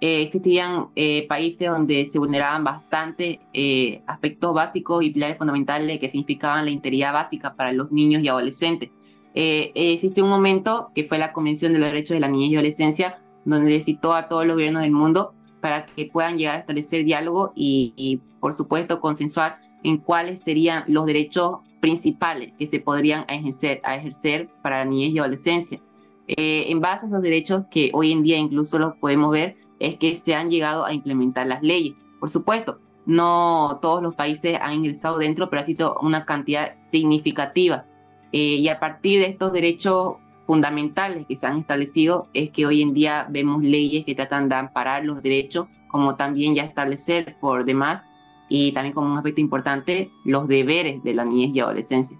Eh, 0.00 0.22
existían 0.22 0.90
eh, 0.94 1.26
países 1.26 1.68
donde 1.68 2.06
se 2.06 2.20
vulneraban 2.20 2.62
bastante 2.62 3.40
eh, 3.52 4.00
aspectos 4.06 4.54
básicos 4.54 5.04
y 5.04 5.10
pilares 5.10 5.38
fundamentales 5.38 5.98
que 5.98 6.08
significaban 6.08 6.64
la 6.66 6.70
integridad 6.70 7.12
básica 7.12 7.56
para 7.56 7.72
los 7.72 7.90
niños 7.90 8.22
y 8.22 8.28
adolescentes. 8.28 8.90
existió 9.34 10.24
un 10.24 10.30
momento 10.30 10.90
que 10.94 11.02
fue 11.04 11.18
la 11.18 11.32
Convención 11.32 11.72
de 11.72 11.80
los 11.80 11.88
Derechos 11.88 12.14
de 12.14 12.20
la 12.20 12.28
Niñez 12.28 12.50
y 12.50 12.54
Adolescencia, 12.56 13.18
donde 13.44 13.80
citó 13.80 14.12
a 14.14 14.28
todos 14.28 14.46
los 14.46 14.54
gobiernos 14.54 14.82
del 14.82 14.92
mundo 14.92 15.34
para 15.60 15.86
que 15.86 16.06
puedan 16.06 16.38
llegar 16.38 16.54
a 16.54 16.58
establecer 16.58 17.04
diálogo 17.04 17.52
y, 17.56 18.20
por 18.40 18.54
supuesto, 18.54 19.00
consensuar 19.00 19.58
en 19.82 19.98
cuáles 19.98 20.40
serían 20.40 20.84
los 20.86 21.06
derechos 21.06 21.58
principales 21.80 22.52
que 22.58 22.66
se 22.66 22.78
podrían 22.80 23.24
ejercer, 23.28 23.80
a 23.84 23.96
ejercer 23.96 24.48
para 24.62 24.84
niñez 24.84 25.10
y 25.10 25.18
adolescencia. 25.18 25.80
Eh, 26.28 26.70
en 26.70 26.80
base 26.80 27.06
a 27.06 27.08
esos 27.08 27.22
derechos 27.22 27.64
que 27.70 27.90
hoy 27.94 28.12
en 28.12 28.22
día 28.22 28.36
incluso 28.36 28.78
los 28.78 28.94
podemos 28.96 29.30
ver, 29.30 29.56
es 29.80 29.96
que 29.96 30.14
se 30.14 30.34
han 30.34 30.50
llegado 30.50 30.84
a 30.84 30.92
implementar 30.92 31.46
las 31.46 31.62
leyes. 31.62 31.94
Por 32.20 32.28
supuesto, 32.28 32.80
no 33.06 33.78
todos 33.80 34.02
los 34.02 34.14
países 34.14 34.58
han 34.60 34.74
ingresado 34.74 35.16
dentro, 35.16 35.48
pero 35.48 35.62
ha 35.62 35.64
sido 35.64 35.98
una 36.02 36.26
cantidad 36.26 36.76
significativa. 36.90 37.86
Eh, 38.32 38.56
y 38.56 38.68
a 38.68 38.78
partir 38.78 39.20
de 39.20 39.26
estos 39.26 39.54
derechos 39.54 40.16
fundamentales 40.44 41.24
que 41.26 41.34
se 41.34 41.46
han 41.46 41.56
establecido, 41.56 42.28
es 42.34 42.50
que 42.50 42.66
hoy 42.66 42.82
en 42.82 42.92
día 42.92 43.26
vemos 43.30 43.62
leyes 43.62 44.04
que 44.04 44.14
tratan 44.14 44.50
de 44.50 44.56
amparar 44.56 45.04
los 45.04 45.22
derechos, 45.22 45.66
como 45.88 46.16
también 46.16 46.54
ya 46.54 46.64
establecer 46.64 47.38
por 47.40 47.64
demás, 47.64 48.10
y 48.50 48.72
también 48.72 48.94
como 48.94 49.10
un 49.10 49.16
aspecto 49.16 49.40
importante, 49.40 50.10
los 50.26 50.46
deberes 50.46 51.02
de 51.02 51.14
la 51.14 51.24
niñez 51.24 51.54
y 51.54 51.60
adolescencia. 51.60 52.18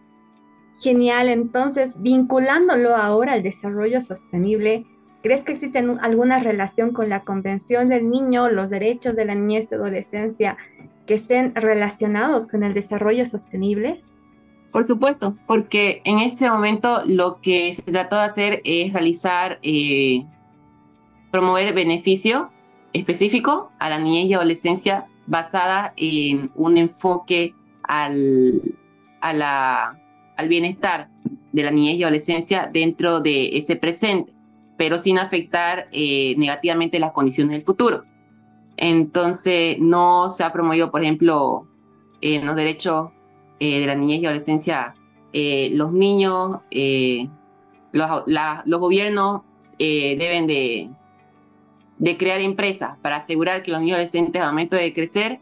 Genial, 0.79 1.29
entonces, 1.29 2.01
vinculándolo 2.01 2.95
ahora 2.95 3.33
al 3.33 3.43
desarrollo 3.43 4.01
sostenible, 4.01 4.87
¿crees 5.23 5.43
que 5.43 5.53
existe 5.53 5.79
alguna 5.79 6.39
relación 6.39 6.93
con 6.93 7.09
la 7.09 7.25
Convención 7.25 7.89
del 7.89 8.09
Niño, 8.09 8.49
los 8.49 8.71
derechos 8.71 9.17
de 9.17 9.25
la 9.25 9.35
niñez 9.35 9.69
y 9.71 9.75
adolescencia 9.75 10.57
que 11.07 11.15
estén 11.15 11.55
relacionados 11.57 12.47
con 12.47 12.63
el 12.63 12.75
desarrollo 12.75 13.27
sostenible? 13.27 14.03
Por 14.71 14.85
supuesto, 14.85 15.35
porque 15.47 16.01
en 16.05 16.21
ese 16.21 16.49
momento 16.49 17.03
lo 17.07 17.41
que 17.41 17.75
se 17.75 17.83
trató 17.83 18.17
de 18.17 18.23
hacer 18.23 18.61
es 18.65 18.93
realizar, 18.93 19.59
eh, 19.63 20.25
promover 21.33 21.75
beneficio 21.75 22.51
específico 22.93 23.73
a 23.81 23.91
la 23.91 23.99
niñez 23.99 24.27
y 24.27 24.35
adolescencia 24.35 25.07
basada 25.27 25.93
en 25.97 26.51
un 26.55 26.77
enfoque 26.77 27.55
al, 27.83 28.77
a 29.21 29.33
la 29.33 29.99
al 30.39 30.49
bienestar 30.49 31.11
de 31.53 31.63
la 31.63 31.71
niñez 31.71 31.97
y 31.97 32.05
adolescencia 32.05 32.71
dentro 32.73 33.21
de 33.21 33.59
ese 33.59 33.77
presente, 33.77 34.33
pero 34.79 34.97
sin 34.99 35.19
afectar 35.19 35.89
eh, 35.91 36.35
negativamente 36.39 37.01
las 37.01 37.13
condiciones 37.13 37.53
del 37.53 37.63
futuro. 37.63 38.05
Entonces, 38.77 39.79
no 39.81 40.31
se 40.31 40.45
ha 40.45 40.53
promovido, 40.53 40.93
por 40.93 41.03
ejemplo, 41.03 41.67
en 42.21 42.47
los 42.47 42.55
derechos 42.55 43.11
eh, 43.59 43.81
de 43.81 43.87
la 43.87 43.97
niñez 43.97 44.21
y 44.21 44.27
adolescencia, 44.27 44.95
eh, 45.33 45.71
los 45.73 45.93
niños, 45.93 46.61
los, 47.93 48.81
gobiernos 48.81 49.43
deben 49.79 50.47
de, 50.47 50.89
de, 51.99 52.17
crear 52.17 52.41
empresas 52.41 52.97
para 53.03 53.17
asegurar 53.17 53.63
que 53.63 53.73
los 53.73 53.81
niños 53.81 53.91
y 53.91 53.95
adolescentes 53.97 54.41
al 54.41 54.51
momento 54.51 54.77
de 54.77 54.93
crecer 54.93 55.41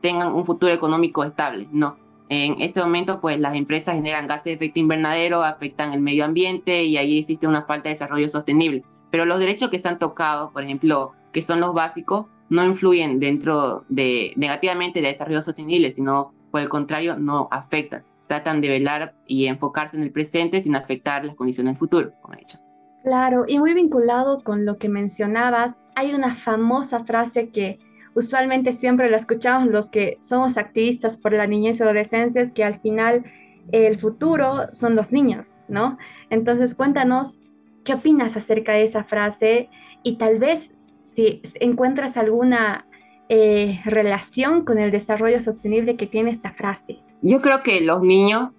tengan 0.00 0.34
un 0.34 0.46
futuro 0.46 0.72
económico 0.72 1.22
estable. 1.24 1.68
No, 1.70 1.98
en 2.28 2.60
ese 2.60 2.80
momento, 2.80 3.20
pues 3.20 3.38
las 3.38 3.54
empresas 3.54 3.94
generan 3.94 4.26
gases 4.26 4.44
de 4.44 4.52
efecto 4.52 4.80
invernadero, 4.80 5.42
afectan 5.42 5.92
el 5.92 6.00
medio 6.00 6.24
ambiente 6.24 6.84
y 6.84 6.96
ahí 6.96 7.18
existe 7.18 7.46
una 7.46 7.62
falta 7.62 7.88
de 7.88 7.94
desarrollo 7.94 8.28
sostenible. 8.28 8.82
Pero 9.10 9.24
los 9.24 9.38
derechos 9.38 9.70
que 9.70 9.78
se 9.78 9.88
han 9.88 9.98
tocado, 9.98 10.50
por 10.52 10.64
ejemplo, 10.64 11.12
que 11.32 11.42
son 11.42 11.60
los 11.60 11.72
básicos, 11.72 12.26
no 12.48 12.64
influyen 12.64 13.20
dentro 13.20 13.84
de 13.88 14.32
negativamente 14.36 15.00
del 15.00 15.12
desarrollo 15.12 15.42
sostenible, 15.42 15.90
sino 15.90 16.32
por 16.50 16.60
el 16.60 16.68
contrario, 16.68 17.16
no 17.18 17.48
afectan. 17.50 18.04
Tratan 18.26 18.60
de 18.60 18.68
velar 18.68 19.14
y 19.26 19.46
enfocarse 19.46 19.96
en 19.96 20.02
el 20.02 20.10
presente 20.10 20.60
sin 20.60 20.74
afectar 20.74 21.24
las 21.24 21.36
condiciones 21.36 21.74
del 21.74 21.78
futuro, 21.78 22.12
como 22.20 22.34
he 22.34 22.38
dicho. 22.38 22.58
Claro, 23.04 23.44
y 23.46 23.60
muy 23.60 23.72
vinculado 23.72 24.42
con 24.42 24.64
lo 24.64 24.78
que 24.78 24.88
mencionabas, 24.88 25.80
hay 25.94 26.12
una 26.12 26.34
famosa 26.34 27.04
frase 27.04 27.50
que 27.50 27.78
usualmente 28.16 28.72
siempre 28.72 29.10
la 29.10 29.18
escuchamos 29.18 29.68
los 29.68 29.90
que 29.90 30.16
somos 30.20 30.56
activistas 30.56 31.16
por 31.16 31.32
la 31.34 31.46
niñez 31.46 31.78
y 31.78 31.82
adolescencia, 31.82 32.40
es 32.40 32.50
que 32.50 32.64
al 32.64 32.80
final 32.80 33.24
el 33.70 33.98
futuro 33.98 34.68
son 34.72 34.96
los 34.96 35.12
niños, 35.12 35.58
¿no? 35.68 35.98
Entonces 36.30 36.74
cuéntanos, 36.74 37.40
¿qué 37.84 37.94
opinas 37.94 38.36
acerca 38.36 38.72
de 38.72 38.84
esa 38.84 39.04
frase? 39.04 39.68
Y 40.02 40.16
tal 40.16 40.38
vez 40.38 40.74
si 41.02 41.42
encuentras 41.60 42.16
alguna 42.16 42.86
eh, 43.28 43.80
relación 43.84 44.64
con 44.64 44.78
el 44.78 44.90
desarrollo 44.90 45.42
sostenible 45.42 45.96
que 45.96 46.06
tiene 46.06 46.30
esta 46.30 46.52
frase. 46.52 47.00
Yo 47.20 47.42
creo 47.42 47.62
que 47.62 47.80
los 47.82 48.02
niños 48.02 48.50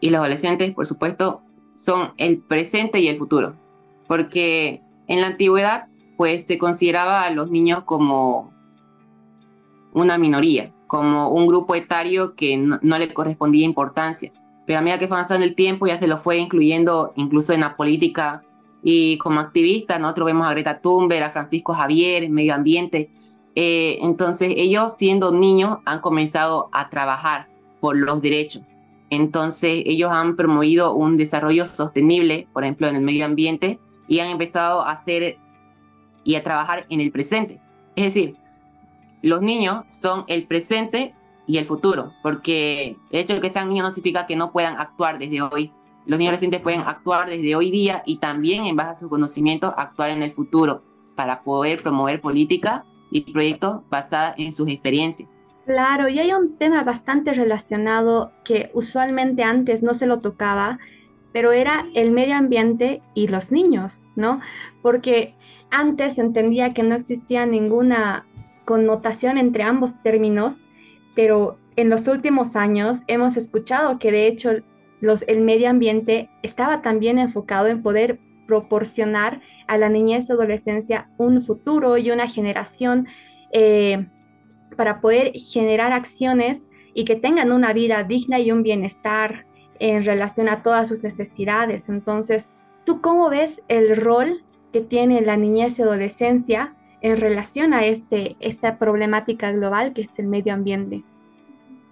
y 0.00 0.10
los 0.10 0.18
adolescentes, 0.20 0.74
por 0.74 0.86
supuesto, 0.86 1.42
son 1.72 2.12
el 2.18 2.38
presente 2.40 3.00
y 3.00 3.08
el 3.08 3.16
futuro, 3.16 3.56
porque 4.06 4.82
en 5.06 5.22
la 5.22 5.28
antigüedad, 5.28 5.88
pues 6.18 6.46
se 6.46 6.58
consideraba 6.58 7.22
a 7.22 7.30
los 7.30 7.48
niños 7.48 7.84
como 7.84 8.51
una 9.92 10.18
minoría, 10.18 10.72
como 10.86 11.30
un 11.30 11.46
grupo 11.46 11.74
etario 11.74 12.34
que 12.34 12.56
no, 12.56 12.78
le 12.82 13.12
correspondía 13.12 13.64
importancia. 13.64 14.32
Pero 14.66 14.78
a 14.78 14.82
medida 14.82 14.98
que 14.98 15.08
fue 15.08 15.16
avanzando 15.16 15.44
el 15.44 15.54
tiempo 15.54 15.86
ya 15.86 15.98
se 15.98 16.06
lo 16.06 16.18
fue 16.18 16.38
incluyendo 16.38 17.12
incluso 17.16 17.52
en 17.52 17.60
la 17.60 17.76
política 17.76 18.42
y 18.82 19.16
como 19.18 19.40
activista, 19.40 19.98
nosotros 19.98 20.26
vemos 20.26 20.46
a 20.46 20.50
Greta 20.52 20.80
Thunberg, 20.80 21.22
a 21.22 21.30
Francisco 21.30 21.72
Javier, 21.72 22.28
medio 22.30 22.54
ambiente. 22.54 23.10
Eh, 23.54 23.98
entonces 24.02 24.54
ellos 24.56 24.96
siendo 24.96 25.32
niños 25.32 25.78
han 25.84 26.00
comenzado 26.00 26.68
a 26.72 26.90
trabajar 26.90 27.48
por 27.80 27.96
los 27.96 28.22
derechos. 28.22 28.62
Entonces 29.10 29.82
ellos 29.84 30.10
han 30.10 30.36
promovido 30.36 30.94
un 30.94 31.16
desarrollo 31.16 31.66
sostenible, 31.66 32.48
por 32.52 32.64
ejemplo, 32.64 32.88
en 32.88 32.96
el 32.96 33.02
medio 33.02 33.26
ambiente, 33.26 33.78
y 34.08 34.20
han 34.20 34.28
empezado 34.28 34.80
a 34.80 34.92
hacer 34.92 35.36
y 36.24 36.34
a 36.34 36.42
trabajar 36.42 36.86
en 36.88 37.00
el 37.00 37.12
presente. 37.12 37.60
Es 37.94 38.04
decir, 38.04 38.36
los 39.22 39.40
niños 39.40 39.84
son 39.88 40.24
el 40.26 40.46
presente 40.46 41.14
y 41.46 41.58
el 41.58 41.64
futuro, 41.64 42.12
porque 42.22 42.96
el 43.10 43.20
hecho 43.20 43.34
de 43.34 43.40
que 43.40 43.50
sean 43.50 43.68
niños 43.68 43.84
no 43.84 43.90
significa 43.90 44.26
que 44.26 44.36
no 44.36 44.52
puedan 44.52 44.78
actuar 44.78 45.18
desde 45.18 45.42
hoy. 45.42 45.72
Los 46.06 46.18
niños 46.18 46.34
recientes 46.34 46.60
pueden 46.60 46.80
actuar 46.80 47.28
desde 47.28 47.54
hoy 47.54 47.70
día 47.70 48.02
y 48.06 48.18
también 48.18 48.64
en 48.64 48.76
base 48.76 48.90
a 48.90 48.94
sus 48.96 49.08
conocimientos 49.08 49.72
actuar 49.76 50.10
en 50.10 50.22
el 50.22 50.32
futuro 50.32 50.82
para 51.14 51.42
poder 51.42 51.82
promover 51.82 52.20
política 52.20 52.84
y 53.10 53.32
proyectos 53.32 53.82
basados 53.88 54.34
en 54.38 54.52
sus 54.52 54.68
experiencias. 54.68 55.28
Claro, 55.66 56.08
y 56.08 56.18
hay 56.18 56.32
un 56.32 56.56
tema 56.56 56.82
bastante 56.82 57.34
relacionado 57.34 58.32
que 58.44 58.70
usualmente 58.74 59.44
antes 59.44 59.82
no 59.82 59.94
se 59.94 60.06
lo 60.06 60.18
tocaba, 60.18 60.80
pero 61.32 61.52
era 61.52 61.86
el 61.94 62.10
medio 62.10 62.34
ambiente 62.36 63.00
y 63.14 63.28
los 63.28 63.52
niños, 63.52 64.04
¿no? 64.16 64.40
Porque 64.82 65.34
antes 65.70 66.18
entendía 66.18 66.74
que 66.74 66.82
no 66.82 66.96
existía 66.96 67.46
ninguna 67.46 68.26
connotación 68.64 69.38
entre 69.38 69.62
ambos 69.62 70.02
términos, 70.02 70.64
pero 71.14 71.58
en 71.76 71.90
los 71.90 72.08
últimos 72.08 72.56
años 72.56 73.02
hemos 73.06 73.36
escuchado 73.36 73.98
que 73.98 74.12
de 74.12 74.26
hecho 74.26 74.50
el 75.26 75.40
medio 75.40 75.68
ambiente 75.68 76.30
estaba 76.42 76.82
también 76.82 77.18
enfocado 77.18 77.66
en 77.66 77.82
poder 77.82 78.18
proporcionar 78.46 79.40
a 79.66 79.78
la 79.78 79.88
niñez 79.88 80.28
y 80.28 80.32
adolescencia 80.32 81.08
un 81.16 81.42
futuro 81.42 81.96
y 81.98 82.10
una 82.10 82.28
generación 82.28 83.08
eh, 83.52 84.06
para 84.76 85.00
poder 85.00 85.32
generar 85.34 85.92
acciones 85.92 86.68
y 86.94 87.04
que 87.04 87.16
tengan 87.16 87.52
una 87.52 87.72
vida 87.72 88.02
digna 88.04 88.38
y 88.38 88.52
un 88.52 88.62
bienestar 88.62 89.46
en 89.78 90.04
relación 90.04 90.48
a 90.48 90.62
todas 90.62 90.88
sus 90.88 91.02
necesidades. 91.02 91.88
Entonces, 91.88 92.48
¿tú 92.84 93.00
cómo 93.00 93.30
ves 93.30 93.62
el 93.68 93.96
rol 93.96 94.44
que 94.72 94.80
tiene 94.80 95.20
la 95.20 95.36
niñez 95.36 95.78
y 95.78 95.82
adolescencia 95.82 96.74
en 97.02 97.16
relación 97.16 97.74
a 97.74 97.84
este, 97.84 98.36
esta 98.40 98.78
problemática 98.78 99.52
global 99.52 99.92
que 99.92 100.02
es 100.02 100.18
el 100.18 100.28
medio 100.28 100.54
ambiente? 100.54 101.02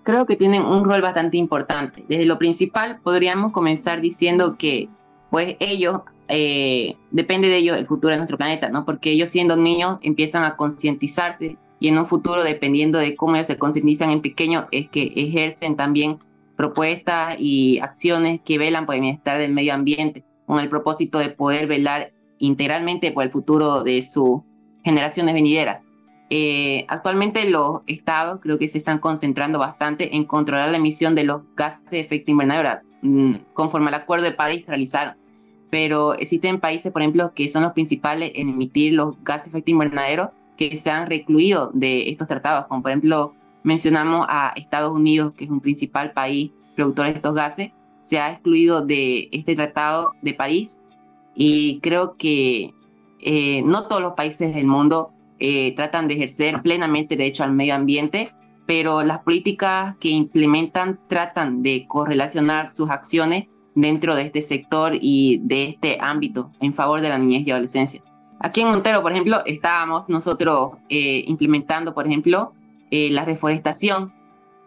Creo 0.05 0.25
que 0.25 0.37
tienen 0.37 0.65
un 0.65 0.85
rol 0.85 1.03
bastante 1.03 1.37
importante. 1.37 2.05
Desde 2.09 2.25
lo 2.25 2.39
principal 2.39 3.01
podríamos 3.03 3.53
comenzar 3.53 4.01
diciendo 4.01 4.57
que 4.57 4.89
pues 5.31 5.57
ellos, 5.61 6.01
eh, 6.29 6.97
depende 7.11 7.49
de 7.49 7.59
ellos 7.59 7.77
el 7.77 7.87
futuro 7.87 8.13
de 8.13 8.17
nuestro 8.17 8.39
planeta, 8.39 8.71
¿no? 8.71 8.85
Porque 8.85 9.11
ellos 9.11 9.29
siendo 9.29 9.57
niños 9.57 9.99
empiezan 10.03 10.45
a 10.45 10.57
concientizarse 10.57 11.57
y 11.79 11.89
en 11.89 11.99
un 11.99 12.07
futuro, 12.07 12.43
dependiendo 12.43 12.99
de 12.99 13.17
cómo 13.17 13.37
ellos 13.37 13.47
se 13.47 13.59
concientizan 13.59 14.11
en 14.11 14.21
pequeño, 14.21 14.69
es 14.71 14.89
que 14.89 15.13
ejercen 15.17 15.77
también 15.77 16.19
propuestas 16.57 17.37
y 17.39 17.79
acciones 17.79 18.41
que 18.45 18.59
velan 18.59 18.87
por 18.87 18.95
el 18.95 19.01
bienestar 19.01 19.39
del 19.39 19.53
medio 19.53 19.73
ambiente, 19.73 20.25
con 20.47 20.61
el 20.61 20.69
propósito 20.69 21.19
de 21.19 21.31
poder 21.31 21.67
velar 21.67 22.13
integralmente 22.39 23.13
por 23.13 23.25
el 23.25 23.31
futuro 23.31 23.83
de 23.83 24.03
su 24.03 24.45
generaciones 24.85 25.35
venideras. 25.35 25.81
Eh, 26.31 26.85
actualmente 26.89 27.49
los 27.51 27.81
estados 27.87 28.39
creo 28.41 28.57
que 28.57 28.69
se 28.69 28.79
están 28.79 29.01
concentrando 29.01 29.59
bastante 29.59 30.15
en 30.15 30.25
controlar 30.25 30.71
la 30.71 30.77
emisión 30.77 31.17
de 31.17 31.25
los 31.25 31.43
gases 31.57 31.85
de 31.91 32.01
efecto 32.01 32.31
invernadero, 32.31 32.81
mm, 33.03 33.35
conforme 33.53 33.89
al 33.89 33.95
Acuerdo 33.95 34.25
de 34.25 34.33
París 34.33 34.67
realizaron. 34.67 35.17
pero 35.71 36.15
existen 36.15 36.59
países, 36.59 36.91
por 36.91 37.01
ejemplo, 37.01 37.33
que 37.33 37.49
son 37.49 37.63
los 37.63 37.73
principales 37.75 38.33
en 38.35 38.49
emitir 38.49 38.93
los 38.93 39.15
gases 39.23 39.53
de 39.53 39.59
efecto 39.59 39.71
invernadero 39.71 40.33
que 40.57 40.77
se 40.77 40.91
han 40.91 41.09
recluido 41.09 41.71
de 41.73 42.11
estos 42.11 42.27
tratados, 42.27 42.67
como 42.67 42.83
por 42.83 42.91
ejemplo 42.91 43.35
mencionamos 43.63 44.27
a 44.29 44.53
Estados 44.57 44.99
Unidos, 44.99 45.33
que 45.37 45.45
es 45.45 45.51
un 45.51 45.61
principal 45.61 46.13
país 46.13 46.51
productor 46.75 47.07
de 47.07 47.13
estos 47.13 47.35
gases, 47.37 47.71
se 48.01 48.19
ha 48.19 48.33
excluido 48.33 48.85
de 48.85 49.29
este 49.33 49.55
tratado 49.55 50.13
de 50.23 50.35
París 50.35 50.83
y 51.35 51.79
creo 51.81 52.17
que 52.17 52.75
eh, 53.23 53.63
no 53.65 53.87
todos 53.87 54.03
los 54.03 54.15
países 54.15 54.55
del 54.55 54.67
mundo 54.67 55.13
eh, 55.39 55.75
tratan 55.75 56.09
de 56.09 56.15
ejercer 56.15 56.63
plenamente 56.63 57.17
derecho 57.17 57.45
al 57.45 57.53
medio 57.53 57.75
ambiente, 57.75 58.31
pero 58.67 59.03
las 59.03 59.21
políticas 59.21 59.97
que 59.99 60.11
implementan 60.11 61.01
tratan 61.09 61.63
de 61.63 61.87
correlacionar 61.89 62.71
sus 62.71 62.91
acciones 62.91 63.47
dentro 63.75 64.15
de 64.15 64.23
este 64.23 64.43
sector 64.43 64.93
y 65.01 65.41
de 65.43 65.65
este 65.65 65.99
ámbito 66.01 66.53
en 66.61 66.75
favor 66.75 67.01
de 67.01 67.09
la 67.09 67.19
niñez 67.19 67.47
y 67.47 67.51
adolescencia. 67.51 68.03
Aquí 68.41 68.63
en 68.63 68.69
Montero, 68.69 69.03
por 69.03 69.13
ejemplo, 69.13 69.43
estábamos 69.45 70.09
nosotros 70.09 70.79
eh, 70.89 71.25
implementando, 71.27 71.95
por 71.95 72.07
ejemplo, 72.07 72.55
la 72.91 73.25
reforestación 73.25 74.13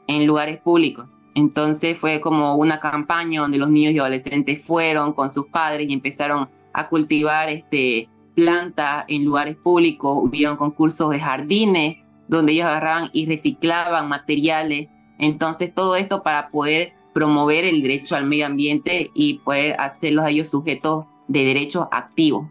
en 0.08 0.26
lugares 0.26 0.58
públicos. 0.62 1.08
Entonces 1.36 1.98
fue 1.98 2.22
como 2.22 2.56
una 2.56 2.80
campaña 2.80 3.42
donde 3.42 3.58
los 3.58 3.70
niños 3.70 3.94
y 3.94 4.00
adolescentes 4.00 4.64
fueron 4.64 5.14
con 5.14 5.32
sus 5.32 5.48
padres 5.48 5.90
y 5.90 5.94
empezaron 5.94 6.50
a 6.74 6.90
cultivar 6.90 7.50
este, 7.50 8.10
plantas 8.36 9.06
en 9.08 9.26
lugares 9.26 9.56
públicos, 9.56 10.18
hubieron 10.22 10.58
concursos 10.58 11.12
de 11.12 11.20
jardines 11.20 11.98
donde 12.28 12.54
ellos 12.54 12.66
agarraban 12.66 13.10
y 13.14 13.26
reciclaban 13.26 14.08
materiales. 14.08 14.88
Entonces 15.20 15.74
todo 15.74 15.96
esto 15.96 16.24
para 16.24 16.50
poder 16.50 16.94
promover 17.14 17.66
el 17.66 17.82
derecho 17.82 18.16
al 18.16 18.26
medio 18.26 18.46
ambiente 18.46 19.12
y 19.14 19.40
poder 19.40 19.76
hacerlos 19.80 20.26
a 20.26 20.30
ellos 20.30 20.50
sujetos 20.50 21.06
de 21.28 21.46
derechos 21.46 21.88
activos, 21.92 22.50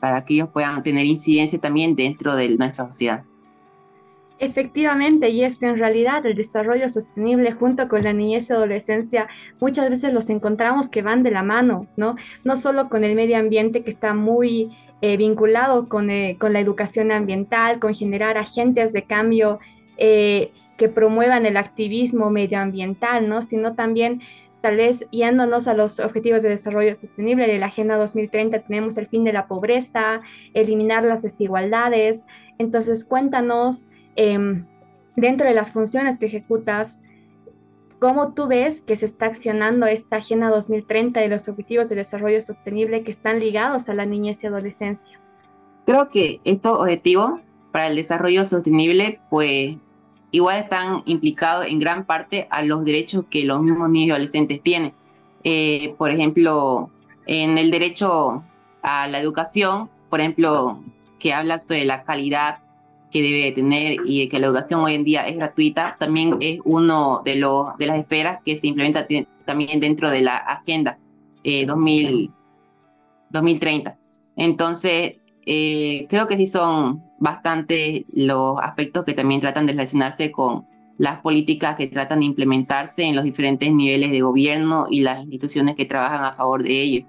para 0.00 0.24
que 0.24 0.34
ellos 0.34 0.48
puedan 0.52 0.82
tener 0.82 1.06
incidencia 1.06 1.58
también 1.58 1.96
dentro 1.96 2.36
de 2.36 2.56
nuestra 2.56 2.86
sociedad. 2.86 3.24
Efectivamente, 4.38 5.28
y 5.30 5.44
es 5.44 5.58
que 5.58 5.66
en 5.66 5.78
realidad 5.78 6.26
el 6.26 6.34
desarrollo 6.34 6.90
sostenible 6.90 7.52
junto 7.52 7.88
con 7.88 8.02
la 8.02 8.12
niñez 8.12 8.50
y 8.50 8.52
adolescencia 8.52 9.28
muchas 9.60 9.88
veces 9.88 10.12
los 10.12 10.28
encontramos 10.28 10.88
que 10.88 11.02
van 11.02 11.22
de 11.22 11.30
la 11.30 11.44
mano, 11.44 11.86
¿no? 11.96 12.16
No 12.42 12.56
solo 12.56 12.88
con 12.88 13.04
el 13.04 13.14
medio 13.14 13.38
ambiente 13.38 13.84
que 13.84 13.90
está 13.90 14.12
muy 14.12 14.76
eh, 15.00 15.16
vinculado 15.16 15.88
con, 15.88 16.10
eh, 16.10 16.36
con, 16.38 16.52
la 16.52 16.60
educación 16.60 17.12
ambiental, 17.12 17.78
con 17.78 17.94
generar 17.94 18.38
agentes 18.38 18.92
de 18.92 19.04
cambio 19.04 19.58
eh, 19.96 20.52
que 20.76 20.88
promuevan 20.88 21.46
el 21.46 21.56
activismo 21.56 22.30
medioambiental, 22.30 23.28
¿no? 23.28 23.42
Sino 23.42 23.74
también 23.74 24.22
tal 24.60 24.76
vez 24.76 25.06
yéndonos 25.10 25.68
a 25.68 25.74
los 25.74 26.00
objetivos 26.00 26.42
de 26.42 26.48
desarrollo 26.48 26.96
sostenible 26.96 27.46
de 27.46 27.58
la 27.58 27.66
Agenda 27.66 27.96
2030 27.96 28.60
tenemos 28.60 28.96
el 28.96 29.06
fin 29.08 29.22
de 29.22 29.32
la 29.34 29.46
pobreza, 29.46 30.22
eliminar 30.54 31.04
las 31.04 31.22
desigualdades. 31.22 32.24
Entonces, 32.58 33.04
cuéntanos 33.04 33.88
Em, 34.16 34.66
dentro 35.16 35.46
de 35.48 35.54
las 35.54 35.70
funciones 35.70 36.18
que 36.18 36.26
ejecutas, 36.26 37.00
¿cómo 38.04 38.34
tú 38.34 38.48
ves 38.48 38.82
que 38.82 38.96
se 38.96 39.06
está 39.06 39.24
accionando 39.24 39.86
esta 39.86 40.16
Agenda 40.16 40.50
2030 40.50 41.24
y 41.24 41.28
los 41.30 41.48
Objetivos 41.48 41.88
de 41.88 41.94
Desarrollo 41.94 42.42
Sostenible 42.42 43.02
que 43.02 43.10
están 43.10 43.40
ligados 43.40 43.88
a 43.88 43.94
la 43.94 44.04
niñez 44.04 44.44
y 44.44 44.46
adolescencia? 44.46 45.18
Creo 45.86 46.10
que 46.10 46.38
estos 46.44 46.76
objetivos 46.76 47.40
para 47.72 47.86
el 47.86 47.96
desarrollo 47.96 48.44
sostenible, 48.44 49.20
pues 49.30 49.76
igual 50.32 50.58
están 50.58 50.98
implicados 51.06 51.64
en 51.64 51.78
gran 51.78 52.04
parte 52.04 52.46
a 52.50 52.62
los 52.62 52.84
derechos 52.84 53.24
que 53.30 53.46
los 53.46 53.62
mismos 53.62 53.88
niños 53.88 54.08
y 54.08 54.10
adolescentes 54.10 54.62
tienen. 54.62 54.92
Eh, 55.42 55.94
por 55.96 56.10
ejemplo, 56.10 56.90
en 57.24 57.56
el 57.56 57.70
derecho 57.70 58.44
a 58.82 59.08
la 59.08 59.18
educación, 59.18 59.88
por 60.10 60.20
ejemplo, 60.20 60.84
que 61.18 61.32
habla 61.32 61.58
sobre 61.58 61.86
la 61.86 62.02
calidad 62.02 62.58
que 63.14 63.22
debe 63.22 63.52
tener 63.52 63.98
y 64.04 64.28
que 64.28 64.40
la 64.40 64.48
educación 64.48 64.80
hoy 64.80 64.96
en 64.96 65.04
día 65.04 65.24
es 65.28 65.36
gratuita, 65.36 65.96
también 66.00 66.36
es 66.40 66.58
uno 66.64 67.22
de, 67.24 67.36
los, 67.36 67.76
de 67.76 67.86
las 67.86 67.98
esferas 67.98 68.40
que 68.44 68.58
se 68.58 68.66
implementa 68.66 69.06
también 69.44 69.78
dentro 69.78 70.10
de 70.10 70.20
la 70.20 70.36
Agenda 70.36 70.98
2000, 71.44 72.24
eh, 72.24 72.30
2030. 73.30 73.96
Entonces, 74.34 75.18
eh, 75.46 76.08
creo 76.08 76.26
que 76.26 76.36
sí 76.36 76.46
son 76.46 77.04
bastante 77.20 78.04
los 78.12 78.58
aspectos 78.60 79.04
que 79.04 79.12
también 79.12 79.40
tratan 79.40 79.66
de 79.66 79.74
relacionarse 79.74 80.32
con 80.32 80.66
las 80.98 81.20
políticas 81.20 81.76
que 81.76 81.86
tratan 81.86 82.18
de 82.18 82.26
implementarse 82.26 83.04
en 83.04 83.14
los 83.14 83.22
diferentes 83.22 83.72
niveles 83.72 84.10
de 84.10 84.22
gobierno 84.22 84.88
y 84.90 85.02
las 85.02 85.20
instituciones 85.20 85.76
que 85.76 85.84
trabajan 85.84 86.24
a 86.24 86.32
favor 86.32 86.64
de 86.64 86.82
ello. 86.82 87.06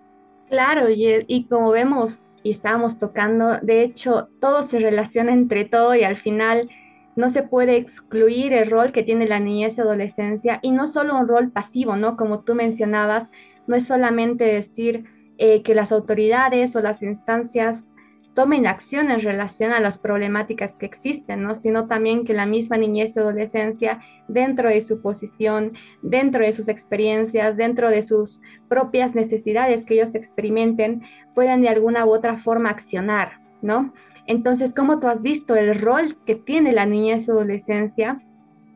Claro, 0.50 0.88
y, 0.88 1.26
y 1.28 1.46
como 1.46 1.72
vemos, 1.72 2.28
y 2.46 2.52
estábamos 2.52 3.00
tocando, 3.00 3.58
de 3.64 3.82
hecho, 3.82 4.30
todo 4.40 4.62
se 4.62 4.78
relaciona 4.78 5.34
entre 5.34 5.66
todo 5.66 5.96
y 5.96 6.04
al 6.04 6.16
final 6.16 6.70
no 7.16 7.32
se 7.32 7.42
puede 7.42 7.76
excluir 7.76 8.54
el 8.54 8.70
rol 8.70 8.92
que 8.92 9.02
tiene 9.02 9.28
la 9.28 9.40
niñez 9.40 9.80
y 9.80 9.82
adolescencia 9.82 10.60
y 10.62 10.70
no 10.70 10.88
solo 10.88 11.18
un 11.18 11.28
rol 11.28 11.50
pasivo, 11.50 11.96
¿no? 11.96 12.16
Como 12.16 12.42
tú 12.42 12.54
mencionabas, 12.54 13.32
no 13.66 13.76
es 13.76 13.88
solamente 13.88 14.44
decir 14.44 15.06
eh, 15.40 15.64
que 15.64 15.74
las 15.74 15.92
autoridades 15.92 16.76
o 16.76 16.82
las 16.82 17.02
instancias 17.02 17.95
tomen 18.36 18.68
acción 18.68 19.10
en 19.10 19.22
relación 19.22 19.72
a 19.72 19.80
las 19.80 19.98
problemáticas 19.98 20.76
que 20.76 20.86
existen, 20.86 21.42
¿no? 21.42 21.56
sino 21.56 21.88
también 21.88 22.26
que 22.26 22.34
la 22.34 22.46
misma 22.46 22.78
niñez 22.78 23.16
y 23.16 23.20
adolescencia, 23.20 24.02
dentro 24.28 24.70
de 24.70 24.82
su 24.82 25.02
posición, 25.02 25.74
dentro 26.04 26.46
de 26.46 26.54
sus 26.54 26.68
experiencias, 26.68 27.58
dentro 27.58 27.90
de 27.90 28.04
sus 28.04 28.42
propias 28.68 29.16
necesidades 29.16 29.86
que 29.86 29.96
ellos 29.96 30.14
experimenten, 30.16 31.04
puedan 31.34 31.62
de 31.62 31.70
alguna 31.70 32.06
u 32.06 32.14
otra 32.14 32.38
forma 32.38 32.70
accionar, 32.70 33.40
¿no? 33.62 33.94
Entonces, 34.28 34.74
¿cómo 34.74 35.00
tú 35.00 35.08
has 35.08 35.24
visto 35.24 35.56
el 35.56 35.80
rol 35.80 36.18
que 36.26 36.36
tiene 36.36 36.74
la 36.74 36.86
niñez 36.86 37.28
y 37.28 37.32
adolescencia 37.32 38.22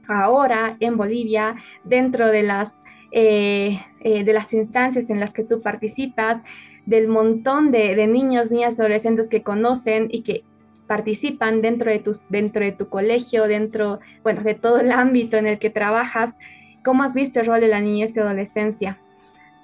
ahora 0.08 0.78
en 0.80 0.98
Bolivia, 0.98 1.56
dentro 1.84 2.28
de 2.28 2.44
las, 2.44 2.82
eh, 3.12 3.80
eh, 4.02 4.24
de 4.24 4.34
las 4.34 4.54
instancias 4.54 5.10
en 5.10 5.20
las 5.20 5.34
que 5.34 5.44
tú 5.44 5.62
participas, 5.62 6.42
del 6.90 7.08
montón 7.08 7.72
de, 7.72 8.08
niños, 8.08 8.50
niñas 8.50 8.80
adolescentes 8.80 9.30
que 9.30 9.44
conocen 9.44 10.08
y 10.12 10.24
que 10.24 10.44
participan 10.88 11.62
dentro 11.62 11.92
de, 11.92 12.00
tus, 12.00 12.22
dentro 12.30 12.66
de 12.66 12.72
tu 12.72 12.90
colegio, 12.90 13.48
dentro, 13.48 14.00
bueno, 14.24 14.42
de 14.42 14.56
todo 14.56 14.80
el 14.80 14.92
ámbito 14.92 15.38
en 15.38 15.46
el 15.46 15.60
que 15.60 15.70
trabajas. 15.70 16.36
¿Cómo 16.84 17.04
has 17.04 17.14
visto 17.14 17.40
el 17.40 17.46
rol 17.46 17.62
de 17.62 17.68
la 17.68 17.80
niñez 17.80 18.16
y 18.16 18.20
adolescencia 18.20 19.00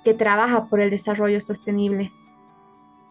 que 0.03 0.13
trabaja 0.13 0.65
por 0.69 0.79
el 0.79 0.91
desarrollo 0.91 1.41
sostenible? 1.41 2.11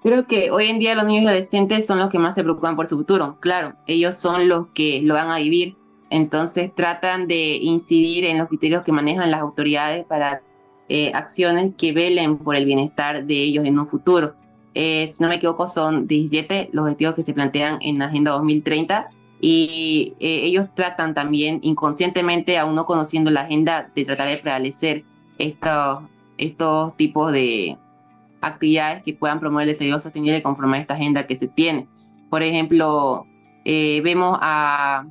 Creo 0.04 0.28
que 0.28 0.52
hoy 0.52 0.68
en 0.68 0.78
día 0.78 0.94
los 0.94 1.06
niños 1.06 1.24
y 1.24 1.26
adolescentes 1.26 1.84
son 1.84 1.98
los 1.98 2.08
que 2.08 2.20
más 2.20 2.36
se 2.36 2.44
preocupan 2.44 2.76
por 2.76 2.86
su 2.86 2.96
futuro. 2.96 3.38
Claro, 3.40 3.74
ellos 3.88 4.14
son 4.14 4.48
los 4.48 4.68
que 4.68 5.00
lo 5.02 5.14
van 5.14 5.30
a 5.30 5.38
vivir. 5.38 5.76
Entonces 6.08 6.72
tratan 6.72 7.26
de 7.26 7.56
incidir 7.56 8.26
en 8.26 8.38
los 8.38 8.46
criterios 8.46 8.84
que 8.84 8.92
manejan 8.92 9.32
las 9.32 9.40
autoridades 9.40 10.04
para 10.04 10.40
eh, 10.88 11.12
acciones 11.14 11.72
que 11.78 11.92
velen 11.92 12.36
por 12.36 12.56
el 12.56 12.66
bienestar 12.66 13.24
de 13.24 13.34
ellos 13.42 13.64
en 13.64 13.78
un 13.78 13.86
futuro. 13.86 14.34
Eh, 14.74 15.08
si 15.08 15.22
no 15.22 15.30
me 15.30 15.36
equivoco, 15.36 15.66
son 15.66 16.06
17 16.06 16.70
los 16.72 16.84
objetivos 16.84 17.14
que 17.14 17.22
se 17.22 17.32
plantean 17.32 17.78
en 17.80 17.98
la 17.98 18.06
Agenda 18.06 18.32
2030 18.32 19.08
y 19.40 20.14
eh, 20.20 20.40
ellos 20.44 20.66
tratan 20.74 21.14
también 21.14 21.60
inconscientemente, 21.62 22.58
aún 22.58 22.74
no 22.74 22.84
conociendo 22.84 23.30
la 23.30 23.42
agenda, 23.42 23.90
de 23.94 24.04
tratar 24.04 24.28
de 24.28 24.36
prevalecer 24.36 25.04
estos, 25.38 26.02
estos 26.36 26.96
tipos 26.98 27.32
de 27.32 27.78
actividades 28.42 29.02
que 29.02 29.14
puedan 29.14 29.40
promover 29.40 29.66
el 29.66 29.72
desarrollo 29.72 30.00
sostenible 30.00 30.42
conforme 30.42 30.76
a 30.76 30.80
esta 30.80 30.94
agenda 30.94 31.26
que 31.26 31.36
se 31.36 31.48
tiene. 31.48 31.88
Por 32.28 32.42
ejemplo, 32.42 33.26
vemos 33.64 34.38
a, 34.42 35.06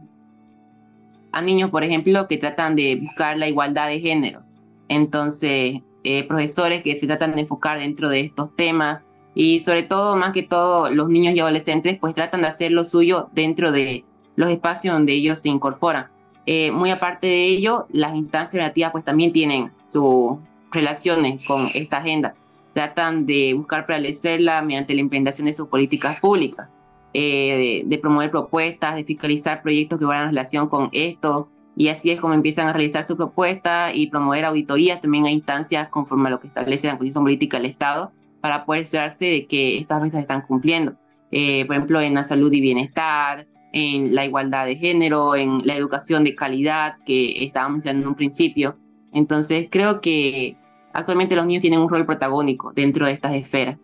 a 1.31 1.41
niños, 1.41 1.71
por 1.71 1.83
ejemplo, 1.83 2.27
que 2.27 2.37
tratan 2.37 2.75
de 2.75 2.97
buscar 2.97 3.37
la 3.37 3.47
igualdad 3.47 3.87
de 3.87 3.99
género 3.99 4.43
entonces, 4.87 5.81
eh, 6.03 6.27
profesores 6.27 6.83
que 6.83 6.95
se 6.95 7.07
tratan 7.07 7.35
de 7.35 7.41
enfocar 7.41 7.79
dentro 7.79 8.09
de 8.09 8.19
estos 8.21 8.55
temas 8.55 9.01
y 9.35 9.61
sobre 9.61 9.83
todo, 9.83 10.15
más 10.15 10.31
que 10.31 10.43
todo, 10.43 10.89
los 10.89 11.09
niños 11.09 11.35
y 11.35 11.39
adolescentes 11.39 11.97
pues 11.99 12.13
tratan 12.13 12.41
de 12.41 12.47
hacer 12.47 12.71
lo 12.71 12.83
suyo 12.83 13.29
dentro 13.33 13.71
de 13.71 14.03
los 14.35 14.49
espacios 14.49 14.93
donde 14.93 15.13
ellos 15.13 15.39
se 15.39 15.49
incorporan. 15.49 16.07
Eh, 16.45 16.71
muy 16.71 16.91
aparte 16.91 17.27
de 17.27 17.45
ello, 17.45 17.87
las 17.89 18.15
instancias 18.15 18.55
relativas 18.55 18.91
pues 18.91 19.05
también 19.05 19.31
tienen 19.31 19.71
sus 19.81 20.37
relaciones 20.71 21.45
con 21.45 21.67
esta 21.73 21.97
agenda. 21.97 22.35
Tratan 22.73 23.25
de 23.25 23.53
buscar 23.53 23.85
prevalecerla 23.85 24.61
mediante 24.61 24.93
la 24.93 25.01
implementación 25.01 25.47
de 25.47 25.53
sus 25.53 25.67
políticas 25.67 26.19
públicas, 26.19 26.69
eh, 27.13 27.83
de, 27.85 27.89
de, 27.89 27.97
promover 27.99 28.31
propuestas, 28.31 28.95
de 28.95 29.03
fiscalizar 29.03 29.61
proyectos 29.61 29.99
que 29.99 30.05
van 30.05 30.23
en 30.23 30.29
relación 30.29 30.67
con 30.67 30.89
esto, 30.91 31.47
y 31.75 31.87
así 31.87 32.11
es 32.11 32.21
como 32.21 32.33
empiezan 32.33 32.67
a 32.67 32.73
realizar 32.73 33.03
su 33.03 33.17
propuesta 33.17 33.93
y 33.93 34.07
promover 34.07 34.45
auditorías 34.45 35.01
también 35.01 35.25
a 35.25 35.31
instancias 35.31 35.87
conforme 35.89 36.27
a 36.27 36.31
lo 36.31 36.39
que 36.39 36.47
establece 36.47 36.87
la 36.87 36.97
Constitución 36.97 37.23
Política 37.23 37.57
del 37.57 37.65
Estado 37.65 38.11
para 38.41 38.65
poder 38.65 38.83
asegurarse 38.83 39.25
de 39.25 39.47
que 39.47 39.77
estas 39.77 40.01
metas 40.01 40.21
están 40.21 40.41
cumpliendo. 40.41 40.95
Eh, 41.31 41.65
por 41.65 41.75
ejemplo, 41.75 42.01
en 42.01 42.13
la 42.13 42.23
salud 42.23 42.51
y 42.53 42.61
bienestar, 42.61 43.47
en 43.71 44.13
la 44.13 44.23
igualdad 44.23 44.67
de 44.67 44.75
género, 44.75 45.35
en 45.35 45.65
la 45.65 45.75
educación 45.75 46.23
de 46.23 46.35
calidad 46.35 46.97
que 47.05 47.43
estábamos 47.43 47.77
mencionando 47.77 48.05
en 48.05 48.09
un 48.09 48.15
principio. 48.15 48.77
Entonces, 49.11 49.67
creo 49.71 49.99
que 49.99 50.55
actualmente 50.93 51.35
los 51.35 51.45
niños 51.45 51.61
tienen 51.61 51.79
un 51.79 51.89
rol 51.89 52.05
protagónico 52.05 52.71
dentro 52.73 53.07
de 53.07 53.13
estas 53.13 53.33
esferas. 53.33 53.77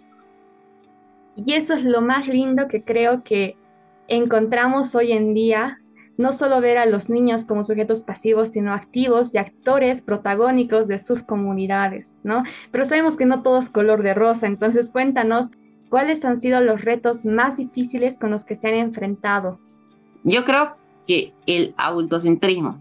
Y 1.35 1.53
eso 1.53 1.73
es 1.73 1.83
lo 1.83 2.01
más 2.01 2.27
lindo 2.27 2.67
que 2.67 2.83
creo 2.83 3.23
que 3.23 3.55
encontramos 4.07 4.93
hoy 4.93 5.11
en 5.11 5.33
día, 5.33 5.79
no 6.19 6.33
solo 6.33 6.59
ver 6.59 6.77
a 6.77 6.85
los 6.85 7.09
niños 7.09 7.45
como 7.45 7.63
sujetos 7.63 8.03
pasivos, 8.03 8.51
sino 8.51 8.73
activos 8.73 9.33
y 9.33 9.37
actores 9.37 10.01
protagónicos 10.01 10.89
de 10.89 10.99
sus 10.99 11.23
comunidades, 11.23 12.17
¿no? 12.23 12.43
Pero 12.71 12.83
sabemos 12.83 13.15
que 13.15 13.25
no 13.25 13.41
todo 13.41 13.57
es 13.59 13.69
color 13.69 14.03
de 14.03 14.13
rosa, 14.13 14.45
entonces 14.45 14.89
cuéntanos 14.89 15.47
cuáles 15.87 16.25
han 16.25 16.35
sido 16.35 16.59
los 16.59 16.81
retos 16.81 17.23
más 17.23 17.55
difíciles 17.55 18.17
con 18.17 18.31
los 18.31 18.43
que 18.43 18.57
se 18.57 18.67
han 18.67 18.73
enfrentado. 18.73 19.59
Yo 20.25 20.43
creo 20.43 20.75
que 21.07 21.33
el 21.45 21.73
adultocentrismo. 21.77 22.77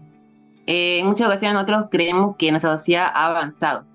Eh, 0.67 0.99
en 0.99 1.07
muchas 1.07 1.29
ocasiones 1.29 1.53
nosotros 1.53 1.85
creemos 1.89 2.35
que 2.35 2.51
nuestra 2.51 2.77
sociedad 2.77 3.09
ha 3.13 3.27
avanzado, 3.27 3.85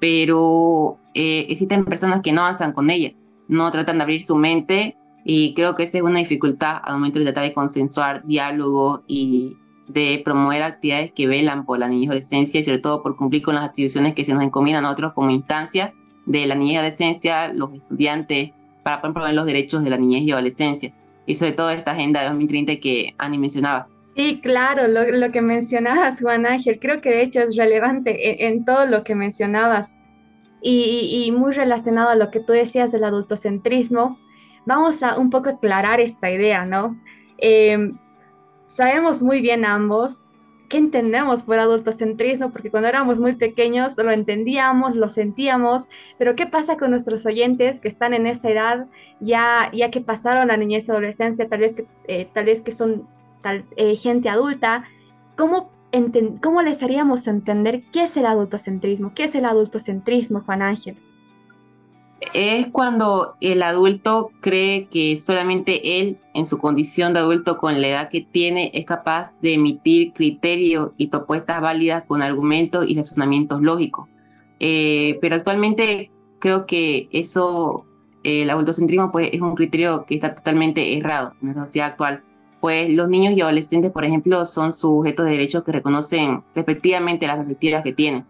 pero 0.00 0.98
eh, 1.14 1.46
existen 1.48 1.84
personas 1.84 2.20
que 2.20 2.32
no 2.32 2.40
avanzan 2.40 2.72
con 2.72 2.90
ella, 2.90 3.12
no 3.46 3.70
tratan 3.70 3.98
de 3.98 4.02
abrir 4.02 4.24
su 4.24 4.34
mente 4.34 4.96
y 5.30 5.52
creo 5.52 5.74
que 5.74 5.82
esa 5.82 5.98
es 5.98 6.04
una 6.04 6.20
dificultad 6.20 6.78
al 6.82 6.94
momento 6.94 7.18
de 7.18 7.26
tratar 7.26 7.44
de 7.44 7.52
consensuar 7.52 8.24
diálogo 8.24 9.02
y 9.06 9.58
de 9.86 10.22
promover 10.24 10.62
actividades 10.62 11.12
que 11.12 11.26
velan 11.26 11.66
por 11.66 11.78
la 11.78 11.86
niñez 11.86 12.04
y 12.04 12.06
adolescencia 12.06 12.60
y 12.60 12.64
sobre 12.64 12.78
todo 12.78 13.02
por 13.02 13.14
cumplir 13.14 13.42
con 13.42 13.54
las 13.54 13.68
atribuciones 13.68 14.14
que 14.14 14.24
se 14.24 14.32
nos 14.32 14.42
encomiendan 14.42 14.86
a 14.86 14.88
nosotros 14.88 15.12
como 15.12 15.28
instancia 15.28 15.92
de 16.24 16.46
la 16.46 16.54
niñez 16.54 16.72
y 16.72 16.76
adolescencia, 16.76 17.52
los 17.52 17.74
estudiantes, 17.74 18.52
para 18.82 19.02
promover 19.02 19.34
los 19.34 19.44
derechos 19.44 19.84
de 19.84 19.90
la 19.90 19.98
niñez 19.98 20.22
y 20.22 20.32
adolescencia. 20.32 20.94
Y 21.26 21.34
sobre 21.34 21.52
todo 21.52 21.68
esta 21.68 21.92
agenda 21.92 22.22
de 22.22 22.28
2030 22.28 22.76
que 22.76 23.14
Ani 23.18 23.36
mencionaba. 23.36 23.86
Sí, 24.16 24.40
claro, 24.42 24.88
lo, 24.88 25.30
que 25.30 25.42
mencionabas, 25.42 26.22
Juan 26.22 26.46
Ángel, 26.46 26.78
creo 26.80 27.02
que 27.02 27.10
de 27.10 27.20
hecho 27.20 27.40
es 27.40 27.54
relevante 27.54 28.46
en, 28.46 28.64
todo 28.64 28.86
lo 28.86 29.04
que 29.04 29.14
mencionabas 29.14 29.94
y, 30.62 31.30
muy 31.36 31.52
relacionado 31.52 32.08
a 32.08 32.14
lo 32.14 32.30
que 32.30 32.40
tú 32.40 32.54
decías 32.54 32.92
del 32.92 33.04
adultocentrismo. 33.04 34.18
Vamos 34.68 35.02
a 35.02 35.16
un 35.16 35.30
poco 35.30 35.48
aclarar 35.48 35.98
esta 35.98 36.30
idea, 36.30 36.66
¿no? 36.66 36.94
Em, 37.38 37.94
sabemos 38.74 39.22
muy 39.22 39.40
bien 39.40 39.64
ambos 39.64 40.30
qué 40.68 40.76
entendemos 40.76 41.42
por 41.42 41.58
adultocentrismo, 41.58 42.50
porque 42.50 42.70
cuando 42.70 42.90
éramos 42.90 43.18
muy 43.18 43.34
pequeños 43.36 43.96
lo 43.96 44.10
entendíamos, 44.10 44.94
lo 44.94 45.08
sentíamos, 45.08 45.88
pero 46.18 46.36
¿qué 46.36 46.46
pasa 46.46 46.76
con 46.76 46.90
nuestros 46.90 47.24
oyentes 47.24 47.80
que 47.80 47.88
están 47.88 48.12
en 48.12 48.26
esa 48.26 48.50
edad, 48.50 48.86
ya, 49.20 49.70
ya 49.72 49.90
que 49.90 50.02
pasaron 50.02 50.48
la 50.48 50.58
niñez 50.58 50.86
y 50.86 50.90
adolescencia, 50.90 51.48
tal 51.48 51.60
vez 51.60 51.72
que, 51.72 51.86
eh, 52.06 52.28
tal 52.34 52.44
vez 52.44 52.60
que 52.60 52.72
son 52.72 53.08
eh, 53.76 53.96
gente 53.96 54.28
adulta, 54.28 54.84
¿cómo, 55.34 55.70
¿cómo 56.42 56.60
les 56.60 56.82
haríamos 56.82 57.26
entender 57.26 57.84
qué 57.90 58.02
es 58.02 58.18
el 58.18 58.26
adultocentrismo? 58.26 59.14
¿Qué 59.14 59.24
es 59.24 59.34
el 59.34 59.46
adultocentrismo, 59.46 60.42
Juan 60.42 60.60
Ángel? 60.60 60.98
Es 62.34 62.66
cuando 62.68 63.36
el 63.40 63.62
adulto 63.62 64.30
cree 64.40 64.88
que 64.88 65.16
solamente 65.16 66.00
él, 66.00 66.18
en 66.34 66.46
su 66.46 66.58
condición 66.58 67.12
de 67.12 67.20
adulto 67.20 67.58
con 67.58 67.80
la 67.80 67.88
edad 67.88 68.08
que 68.08 68.22
tiene, 68.22 68.70
es 68.74 68.84
capaz 68.84 69.40
de 69.40 69.54
emitir 69.54 70.12
criterios 70.12 70.90
y 70.96 71.06
propuestas 71.06 71.60
válidas 71.60 72.04
con 72.06 72.22
argumentos 72.22 72.86
y 72.88 72.96
razonamientos 72.96 73.60
lógicos. 73.62 74.08
Eh, 74.58 75.18
pero 75.20 75.36
actualmente 75.36 76.10
creo 76.40 76.66
que 76.66 77.08
eso, 77.12 77.86
el 78.24 78.50
adultocentrismo, 78.50 79.12
pues 79.12 79.30
es 79.32 79.40
un 79.40 79.54
criterio 79.54 80.04
que 80.04 80.16
está 80.16 80.34
totalmente 80.34 80.96
errado 80.96 81.34
en 81.40 81.48
la 81.48 81.54
sociedad 81.54 81.88
actual 81.88 82.24
pues 82.60 82.92
los 82.92 83.08
niños 83.08 83.34
y 83.36 83.40
adolescentes, 83.40 83.90
por 83.92 84.04
ejemplo, 84.04 84.44
son 84.44 84.72
sujetos 84.72 85.26
de 85.26 85.32
derechos 85.32 85.62
que 85.62 85.72
reconocen 85.72 86.42
respectivamente 86.54 87.26
las 87.26 87.36
perspectivas 87.36 87.82
que 87.82 87.92
tienen. 87.92 88.26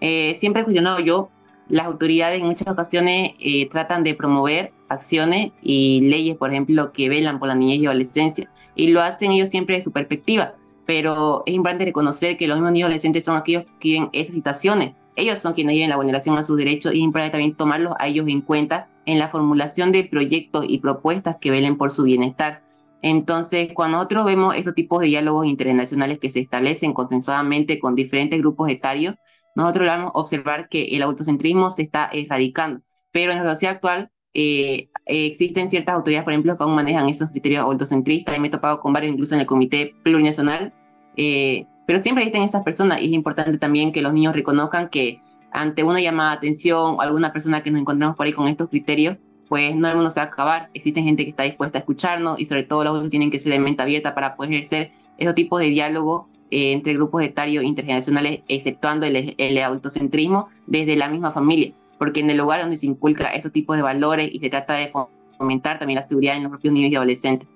Eh, 0.00 0.34
siempre 0.36 0.62
he 0.62 0.64
cuestionado 0.64 1.00
yo, 1.00 1.30
las 1.68 1.86
autoridades 1.86 2.40
en 2.40 2.46
muchas 2.46 2.68
ocasiones 2.68 3.32
eh, 3.38 3.68
tratan 3.68 4.04
de 4.04 4.14
promover 4.14 4.72
acciones 4.88 5.52
y 5.62 6.00
leyes, 6.08 6.36
por 6.36 6.50
ejemplo, 6.50 6.92
que 6.92 7.08
velan 7.08 7.38
por 7.38 7.48
la 7.48 7.54
niñez 7.54 7.80
y 7.80 7.86
adolescencia, 7.86 8.50
y 8.74 8.88
lo 8.88 9.00
hacen 9.00 9.32
ellos 9.32 9.48
siempre 9.48 9.76
de 9.76 9.82
su 9.82 9.92
perspectiva, 9.92 10.54
pero 10.86 11.42
es 11.46 11.54
importante 11.54 11.84
reconocer 11.84 12.36
que 12.36 12.46
los 12.46 12.56
mismos 12.56 12.72
niños 12.72 12.86
y 12.86 12.90
adolescentes 12.90 13.24
son 13.24 13.36
aquellos 13.36 13.64
que 13.80 13.88
viven 13.90 14.10
esas 14.12 14.34
situaciones. 14.34 14.94
Ellos 15.14 15.38
son 15.38 15.52
quienes 15.52 15.74
viven 15.74 15.90
la 15.90 15.96
vulneración 15.96 16.38
a 16.38 16.44
sus 16.44 16.56
derechos 16.56 16.94
y 16.94 16.98
es 16.98 17.02
importante 17.02 17.32
también 17.32 17.54
tomarlos 17.54 17.94
a 17.98 18.06
ellos 18.06 18.26
en 18.28 18.40
cuenta 18.40 18.88
en 19.04 19.18
la 19.18 19.28
formulación 19.28 19.92
de 19.92 20.04
proyectos 20.04 20.64
y 20.68 20.78
propuestas 20.78 21.36
que 21.40 21.50
velen 21.50 21.76
por 21.76 21.90
su 21.90 22.04
bienestar. 22.04 22.62
Entonces, 23.02 23.72
cuando 23.74 23.98
nosotros 23.98 24.24
vemos 24.24 24.54
estos 24.54 24.74
tipos 24.74 25.00
de 25.00 25.08
diálogos 25.08 25.46
internacionales 25.46 26.18
que 26.20 26.30
se 26.30 26.40
establecen 26.40 26.92
consensuadamente 26.92 27.80
con 27.80 27.96
diferentes 27.96 28.38
grupos 28.38 28.70
etarios, 28.70 29.16
nosotros 29.54 29.88
a 29.88 30.08
observar 30.14 30.68
que 30.68 30.84
el 30.96 31.02
autocentrismo 31.02 31.70
se 31.70 31.82
está 31.82 32.08
erradicando. 32.12 32.82
Pero 33.10 33.32
en 33.32 33.44
la 33.44 33.50
sociedad 33.50 33.74
actual 33.74 34.10
eh, 34.34 34.88
existen 35.06 35.68
ciertas 35.68 35.94
autoridades, 35.94 36.24
por 36.24 36.32
ejemplo, 36.32 36.56
que 36.56 36.62
aún 36.64 36.74
manejan 36.74 37.08
esos 37.08 37.30
criterios 37.30 37.62
autocentristas. 37.62 38.36
Y 38.36 38.40
me 38.40 38.48
he 38.48 38.50
topado 38.50 38.80
con 38.80 38.92
varios, 38.92 39.12
incluso 39.12 39.34
en 39.34 39.40
el 39.40 39.46
Comité 39.46 39.94
Plurinacional. 40.02 40.72
Eh, 41.16 41.66
pero 41.86 41.98
siempre 41.98 42.24
existen 42.24 42.42
esas 42.42 42.62
personas 42.62 43.00
y 43.02 43.06
es 43.06 43.12
importante 43.12 43.58
también 43.58 43.92
que 43.92 44.02
los 44.02 44.12
niños 44.12 44.34
reconozcan 44.34 44.88
que 44.88 45.20
ante 45.50 45.84
una 45.84 46.00
llamada 46.00 46.30
de 46.30 46.36
atención 46.36 46.96
o 46.96 47.00
alguna 47.02 47.32
persona 47.32 47.62
que 47.62 47.70
nos 47.70 47.82
encontremos 47.82 48.16
por 48.16 48.26
ahí 48.26 48.32
con 48.32 48.48
estos 48.48 48.68
criterios, 48.68 49.18
pues 49.48 49.76
no 49.76 49.86
el 49.88 49.96
mundo 49.96 50.10
se 50.10 50.20
va 50.20 50.24
a 50.24 50.28
acabar. 50.28 50.70
Existe 50.72 51.02
gente 51.02 51.24
que 51.24 51.30
está 51.30 51.42
dispuesta 51.42 51.78
a 51.78 51.80
escucharnos 51.80 52.40
y 52.40 52.46
sobre 52.46 52.62
todo 52.62 52.84
los 52.84 53.02
que 53.02 53.10
tienen 53.10 53.30
que 53.30 53.38
ser 53.38 53.52
de 53.52 53.58
mente 53.58 53.82
abierta 53.82 54.14
para 54.14 54.34
poder 54.34 54.52
ejercer 54.52 54.92
esos 55.18 55.34
tipos 55.34 55.60
de 55.60 55.66
diálogo 55.66 56.30
eh, 56.52 56.72
entre 56.72 56.92
grupos 56.92 57.22
etarios 57.22 57.64
intergeneracionales, 57.64 58.42
exceptuando 58.46 59.06
el, 59.06 59.34
el 59.38 59.58
autocentrismo 59.58 60.48
desde 60.66 60.96
la 60.96 61.08
misma 61.08 61.30
familia, 61.30 61.72
porque 61.98 62.20
en 62.20 62.28
el 62.28 62.36
lugar 62.36 62.60
donde 62.60 62.76
se 62.76 62.86
inculca 62.86 63.28
estos 63.28 63.52
tipos 63.52 63.74
de 63.76 63.82
valores 63.82 64.28
y 64.30 64.38
se 64.38 64.50
trata 64.50 64.74
de 64.74 64.92
fomentar 65.38 65.78
también 65.78 65.96
la 65.96 66.02
seguridad 66.02 66.36
en 66.36 66.42
los 66.42 66.50
propios 66.50 66.74
niños 66.74 66.92
y 66.92 66.96
adolescentes. 66.96 67.48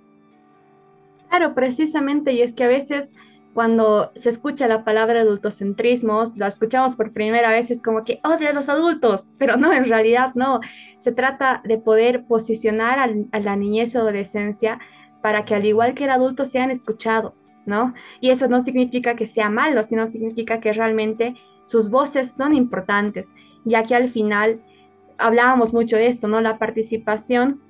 Claro, 1.29 1.55
precisamente, 1.55 2.33
y 2.33 2.41
es 2.41 2.55
que 2.55 2.65
a 2.65 2.69
veces 2.69 3.11
cuando 3.57 4.13
se 4.17 4.29
escucha 4.29 4.67
la 4.67 4.85
palabra 4.85 5.21
adultocentrismo, 5.21 6.25
la 6.37 6.47
escuchamos 6.47 6.97
por 6.97 7.13
primera 7.13 7.51
vez, 7.51 7.71
es 7.71 7.81
como 7.81 8.05
que 8.05 8.21
odia 8.23 8.51
a 8.51 8.53
los 8.53 8.69
adultos, 8.69 9.27
pero 9.39 9.57
no, 9.57 9.73
en 9.73 9.85
realidad 9.85 10.33
no. 10.35 10.61
Se 10.99 11.13
trata 11.13 11.63
de 11.65 11.79
poder 11.79 12.25
posicionar 12.25 12.99
a, 12.99 13.41
la 13.41 13.57
niñez 13.57 13.95
y 13.95 13.99
adolescencia 13.99 14.79
para 15.27 15.45
que 15.45 15.57
al 15.57 15.65
igual 15.65 15.95
que 15.95 16.05
el 16.05 16.11
adulto 16.11 16.47
sean 16.47 16.71
escuchados, 16.71 17.51
¿no? 17.65 17.95
Y 18.21 18.31
eso 18.31 18.47
no 18.47 18.63
significa 18.63 19.17
que 19.17 19.27
sea 19.27 19.51
malo, 19.51 19.83
sino 19.83 20.07
significa 20.07 20.61
que 20.61 20.73
realmente 20.73 21.35
sus 21.65 21.91
voces 21.91 22.31
son 22.31 22.55
importantes, 22.55 23.35
ya 23.65 23.83
que 23.83 23.97
al 23.97 24.11
final 24.11 24.61
hablábamos 25.19 25.73
mucho 25.73 25.97
de 25.97 26.07
esto, 26.07 26.29
¿no? 26.29 26.41
La 26.41 26.59
participación 26.59 27.61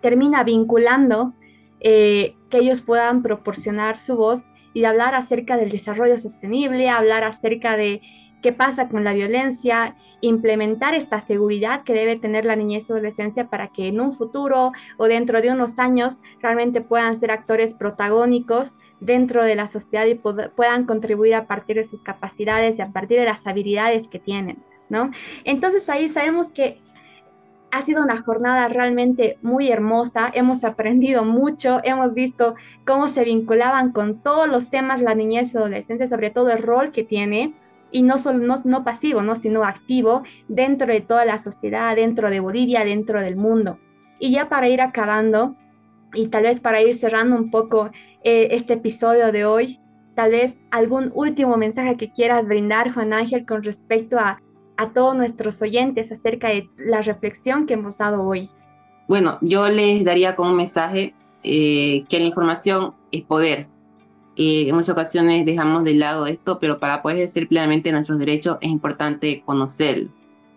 termina 0.00 0.42
vinculando 0.42 1.34
eh, 1.80 2.34
que 2.48 2.60
ellos 2.60 2.80
puedan 2.80 3.22
proporcionar 3.22 4.00
su 4.00 4.16
voz 4.16 4.48
y 4.72 4.84
hablar 4.84 5.14
acerca 5.14 5.58
del 5.58 5.68
desarrollo 5.68 6.18
sostenible, 6.18 6.88
hablar 6.88 7.24
acerca 7.24 7.76
de 7.76 8.00
qué 8.40 8.54
pasa 8.54 8.88
con 8.88 9.04
la 9.04 9.12
violencia, 9.12 9.96
implementar 10.28 10.94
esta 10.94 11.20
seguridad 11.20 11.82
que 11.84 11.94
debe 11.94 12.16
tener 12.16 12.44
la 12.44 12.56
niñez 12.56 12.88
y 12.88 12.92
adolescencia 12.92 13.48
para 13.48 13.68
que 13.68 13.88
en 13.88 14.00
un 14.00 14.12
futuro 14.12 14.72
o 14.96 15.06
dentro 15.06 15.40
de 15.40 15.50
unos 15.50 15.78
años 15.78 16.20
realmente 16.40 16.80
puedan 16.80 17.16
ser 17.16 17.30
actores 17.30 17.74
protagónicos 17.74 18.78
dentro 19.00 19.44
de 19.44 19.54
la 19.54 19.68
sociedad 19.68 20.06
y 20.06 20.14
puedan 20.14 20.86
contribuir 20.86 21.34
a 21.34 21.46
partir 21.46 21.76
de 21.76 21.86
sus 21.86 22.02
capacidades 22.02 22.78
y 22.78 22.82
a 22.82 22.88
partir 22.88 23.18
de 23.18 23.24
las 23.24 23.46
habilidades 23.46 24.08
que 24.08 24.18
tienen, 24.18 24.58
¿no? 24.88 25.10
Entonces 25.44 25.88
ahí 25.88 26.08
sabemos 26.08 26.48
que 26.48 26.78
ha 27.70 27.82
sido 27.82 28.02
una 28.02 28.22
jornada 28.22 28.68
realmente 28.68 29.38
muy 29.42 29.68
hermosa, 29.68 30.30
hemos 30.32 30.64
aprendido 30.64 31.24
mucho, 31.24 31.80
hemos 31.84 32.14
visto 32.14 32.54
cómo 32.86 33.08
se 33.08 33.24
vinculaban 33.24 33.92
con 33.92 34.20
todos 34.20 34.48
los 34.48 34.70
temas 34.70 35.02
la 35.02 35.14
niñez 35.14 35.52
y 35.52 35.58
adolescencia, 35.58 36.06
sobre 36.06 36.30
todo 36.30 36.50
el 36.50 36.62
rol 36.62 36.90
que 36.90 37.04
tiene, 37.04 37.52
y 37.90 38.02
no 38.02 38.18
solo 38.18 38.58
no, 38.64 38.84
pasivo, 38.84 39.22
¿no? 39.22 39.36
sino 39.36 39.64
activo 39.64 40.22
dentro 40.48 40.88
de 40.88 41.00
toda 41.00 41.24
la 41.24 41.38
sociedad, 41.38 41.96
dentro 41.96 42.30
de 42.30 42.40
Bolivia, 42.40 42.84
dentro 42.84 43.20
del 43.20 43.36
mundo. 43.36 43.78
Y 44.18 44.32
ya 44.32 44.48
para 44.48 44.68
ir 44.68 44.80
acabando, 44.80 45.56
y 46.14 46.28
tal 46.28 46.44
vez 46.44 46.60
para 46.60 46.82
ir 46.82 46.94
cerrando 46.94 47.36
un 47.36 47.50
poco 47.50 47.90
eh, 48.24 48.48
este 48.52 48.74
episodio 48.74 49.32
de 49.32 49.44
hoy, 49.44 49.80
tal 50.14 50.30
vez 50.32 50.58
algún 50.70 51.12
último 51.14 51.56
mensaje 51.56 51.96
que 51.96 52.10
quieras 52.10 52.46
brindar, 52.46 52.92
Juan 52.92 53.12
Ángel, 53.12 53.44
con 53.44 53.62
respecto 53.62 54.18
a 54.18 54.40
a 54.76 54.92
todos 54.92 55.16
nuestros 55.16 55.60
oyentes 55.62 56.12
acerca 56.12 56.48
de 56.48 56.68
la 56.76 57.02
reflexión 57.02 57.66
que 57.66 57.74
hemos 57.74 57.98
dado 57.98 58.22
hoy? 58.22 58.50
Bueno, 59.08 59.38
yo 59.40 59.68
les 59.68 60.04
daría 60.04 60.36
como 60.36 60.52
mensaje 60.52 61.14
eh, 61.42 62.04
que 62.08 62.18
la 62.18 62.26
información 62.26 62.94
es 63.12 63.22
poder. 63.22 63.68
Eh, 64.36 64.68
en 64.68 64.74
muchas 64.74 64.90
ocasiones 64.90 65.46
dejamos 65.46 65.84
de 65.84 65.94
lado 65.94 66.26
esto, 66.26 66.58
pero 66.58 66.78
para 66.78 67.00
poder 67.00 67.16
ejercer 67.16 67.48
plenamente 67.48 67.90
nuestros 67.90 68.18
derechos 68.18 68.58
es 68.60 68.70
importante 68.70 69.42
conocerlo 69.46 70.10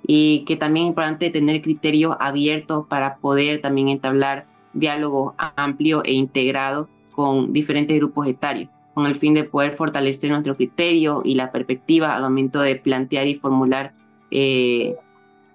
y 0.06 0.44
que 0.46 0.58
también 0.58 0.88
es 0.88 0.90
importante 0.90 1.30
tener 1.30 1.62
criterios 1.62 2.16
abiertos 2.20 2.88
para 2.88 3.18
poder 3.18 3.62
también 3.62 3.88
entablar 3.88 4.48
diálogo 4.74 5.36
amplio 5.56 6.04
e 6.04 6.14
integrado 6.14 6.90
con 7.12 7.54
diferentes 7.54 7.98
grupos 7.98 8.28
etarios, 8.28 8.70
con 8.94 9.06
el 9.06 9.16
fin 9.16 9.34
de 9.34 9.46
poder 9.46 9.74
fortalecer 9.74 10.30
nuestro 10.32 10.58
criterio 10.58 11.22
y 11.24 11.36
la 11.36 11.52
perspectiva 11.52 12.16
al 12.16 12.24
momento 12.24 12.60
de 12.62 12.76
plantear 12.76 13.28
y 13.28 13.36
formular 13.36 13.94
eh, 14.32 14.96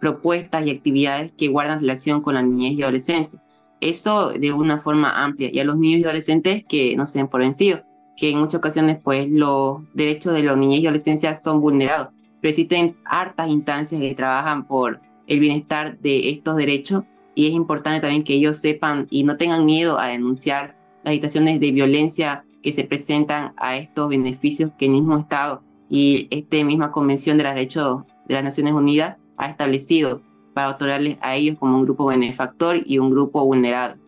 propuestas 0.00 0.66
y 0.66 0.70
actividades 0.70 1.32
que 1.32 1.48
guardan 1.48 1.80
relación 1.80 2.20
con 2.22 2.34
la 2.34 2.42
niñez 2.42 2.72
y 2.72 2.82
adolescencia. 2.82 3.42
Eso 3.80 4.30
de 4.30 4.52
una 4.52 4.78
forma 4.78 5.24
amplia 5.24 5.50
y 5.52 5.58
a 5.58 5.64
los 5.64 5.76
niños 5.76 6.00
y 6.00 6.04
adolescentes 6.04 6.64
que 6.66 6.96
no 6.96 7.06
sean 7.06 7.28
por 7.28 7.40
vencidos, 7.40 7.82
que 8.16 8.30
en 8.30 8.38
muchas 8.38 8.58
ocasiones 8.58 8.98
pues 9.02 9.28
los 9.30 9.78
derechos 9.92 10.34
de 10.34 10.42
los 10.42 10.56
niños 10.56 10.80
y 10.80 10.86
adolescencia 10.86 11.34
son 11.34 11.60
vulnerados, 11.60 12.08
pero 12.40 12.50
existen 12.50 12.96
hartas 13.04 13.48
instancias 13.48 14.00
que 14.00 14.14
trabajan 14.14 14.66
por 14.66 15.00
el 15.26 15.40
bienestar 15.40 15.98
de 16.00 16.30
estos 16.30 16.56
derechos 16.56 17.04
y 17.34 17.46
es 17.46 17.52
importante 17.52 18.00
también 18.00 18.22
que 18.22 18.34
ellos 18.34 18.58
sepan 18.58 19.06
y 19.10 19.24
no 19.24 19.36
tengan 19.36 19.64
miedo 19.64 19.98
a 19.98 20.08
denunciar 20.08 20.76
las 21.02 21.14
situaciones 21.14 21.60
de 21.60 21.72
violencia 21.72 22.44
que 22.62 22.72
se 22.72 22.84
presentan 22.84 23.52
a 23.56 23.76
estos 23.76 24.08
beneficios 24.08 24.70
que 24.78 24.86
el 24.86 24.92
mismo 24.92 25.18
Estado 25.18 25.62
y 25.88 26.28
esta 26.30 26.62
misma 26.64 26.92
Convención 26.92 27.36
de 27.36 27.44
los 27.44 27.54
Derechos 27.54 28.02
de 28.26 28.34
las 28.34 28.44
Naciones 28.44 28.72
Unidas 28.72 29.16
ha 29.36 29.48
establecido 29.48 30.22
para 30.54 30.70
otorgarles 30.70 31.18
a 31.20 31.34
ellos 31.34 31.56
como 31.58 31.76
un 31.76 31.82
grupo 31.82 32.06
benefactor 32.06 32.78
y 32.84 32.98
un 32.98 33.10
grupo 33.10 33.44
vulnerable. 33.44 34.00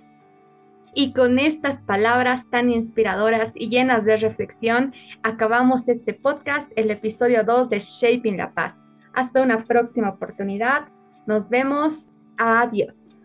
Y 0.99 1.12
con 1.12 1.38
estas 1.38 1.82
palabras 1.82 2.49
tan 2.49 2.70
inspiradoras 2.70 3.53
y 3.55 3.68
llenas 3.68 4.07
de 4.07 4.16
reflexión, 4.16 4.94
acabamos 5.22 5.90
este 5.90 6.14
podcast, 6.14 6.72
el 6.74 6.90
episodio 6.90 7.44
2 7.44 7.68
de 7.68 7.80
Shaping 7.80 8.38
la 8.38 8.55
Paz. 8.55 8.82
Hasta 9.12 9.42
una 9.42 9.64
próxima 9.64 10.09
oportunidad. 10.09 10.88
Nos 11.26 11.51
vemos. 11.51 12.09
Adiós. 12.38 13.16